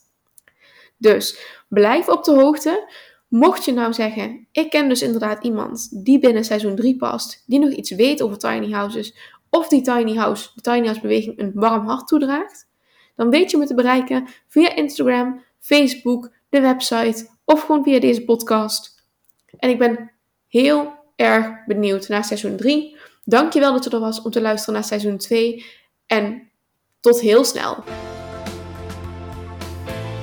Dus 0.97 1.39
blijf 1.67 2.09
op 2.09 2.23
de 2.23 2.31
hoogte. 2.31 2.91
Mocht 3.27 3.65
je 3.65 3.73
nou 3.73 3.93
zeggen, 3.93 4.47
ik 4.51 4.69
ken 4.69 4.89
dus 4.89 5.01
inderdaad 5.01 5.43
iemand 5.43 6.05
die 6.05 6.19
binnen 6.19 6.43
seizoen 6.43 6.75
3 6.75 6.95
past, 6.95 7.43
die 7.45 7.59
nog 7.59 7.71
iets 7.71 7.91
weet 7.91 8.21
over 8.21 8.37
tiny 8.37 8.71
houses, 8.71 9.15
of 9.49 9.67
die 9.67 9.81
tiny 9.81 10.15
house, 10.15 10.49
de 10.55 10.61
tiny 10.61 10.85
house 10.85 11.01
beweging 11.01 11.39
een 11.39 11.51
warm 11.53 11.87
hart 11.87 12.07
toedraagt, 12.07 12.67
dan 13.15 13.29
weet 13.29 13.51
je 13.51 13.57
me 13.57 13.65
te 13.65 13.73
bereiken 13.73 14.27
via 14.47 14.75
Instagram, 14.75 15.43
Facebook, 15.59 16.31
de 16.53 16.61
website 16.61 17.27
of 17.45 17.61
gewoon 17.61 17.83
via 17.83 17.99
deze 17.99 18.23
podcast. 18.23 19.05
En 19.57 19.69
ik 19.69 19.77
ben 19.77 20.11
heel 20.47 20.93
erg 21.15 21.65
benieuwd 21.65 22.07
naar 22.07 22.23
seizoen 22.23 22.55
3. 22.55 22.97
Dankjewel 23.23 23.73
dat 23.73 23.83
je 23.83 23.89
er 23.89 23.99
was 23.99 24.21
om 24.21 24.31
te 24.31 24.41
luisteren 24.41 24.73
naar 24.73 24.83
seizoen 24.83 25.17
2 25.17 25.65
en 26.07 26.51
tot 26.99 27.19
heel 27.19 27.43
snel. 27.43 27.83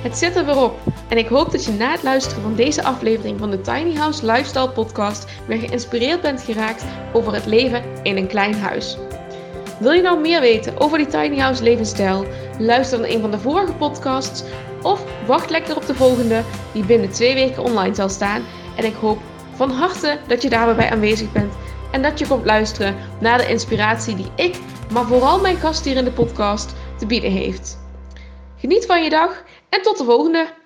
Het 0.03 0.17
zit 0.17 0.35
er 0.35 0.45
weer 0.45 0.57
op 0.57 0.79
en 1.09 1.17
ik 1.17 1.27
hoop 1.27 1.51
dat 1.51 1.65
je 1.65 1.71
na 1.71 1.91
het 1.91 2.03
luisteren 2.03 2.41
van 2.41 2.55
deze 2.55 2.83
aflevering 2.83 3.39
van 3.39 3.51
de 3.51 3.61
Tiny 3.61 3.95
House 3.95 4.25
Lifestyle 4.25 4.71
Podcast 4.71 5.25
weer 5.47 5.59
geïnspireerd 5.59 6.21
bent 6.21 6.41
geraakt 6.41 6.85
over 7.13 7.33
het 7.33 7.45
leven 7.45 7.83
in 8.03 8.17
een 8.17 8.27
klein 8.27 8.53
huis. 8.53 8.97
Wil 9.81 9.91
je 9.91 10.01
nou 10.01 10.19
meer 10.19 10.41
weten 10.41 10.79
over 10.79 10.97
die 10.97 11.07
tiny 11.07 11.39
house 11.39 11.63
levensstijl? 11.63 12.25
Luister 12.57 12.99
naar 12.99 13.09
een 13.09 13.21
van 13.21 13.31
de 13.31 13.39
vorige 13.39 13.73
podcasts 13.73 14.43
of 14.81 15.03
wacht 15.25 15.49
lekker 15.49 15.75
op 15.75 15.85
de 15.85 15.95
volgende 15.95 16.43
die 16.73 16.85
binnen 16.85 17.11
twee 17.11 17.33
weken 17.33 17.63
online 17.63 17.95
zal 17.95 18.09
staan. 18.09 18.43
En 18.75 18.85
ik 18.85 18.93
hoop 18.93 19.17
van 19.55 19.69
harte 19.69 20.17
dat 20.27 20.41
je 20.41 20.49
daarbij 20.49 20.89
aanwezig 20.91 21.31
bent 21.31 21.53
en 21.91 22.01
dat 22.01 22.19
je 22.19 22.27
komt 22.27 22.45
luisteren 22.45 22.95
naar 23.19 23.37
de 23.37 23.47
inspiratie 23.47 24.15
die 24.15 24.31
ik, 24.35 24.59
maar 24.91 25.05
vooral 25.05 25.39
mijn 25.39 25.57
gast 25.57 25.85
hier 25.85 25.95
in 25.95 26.05
de 26.05 26.11
podcast 26.11 26.75
te 26.97 27.05
bieden 27.05 27.31
heeft. 27.31 27.79
Geniet 28.57 28.85
van 28.85 29.03
je 29.03 29.09
dag 29.09 29.43
en 29.69 29.81
tot 29.81 29.97
de 29.97 30.03
volgende! 30.03 30.60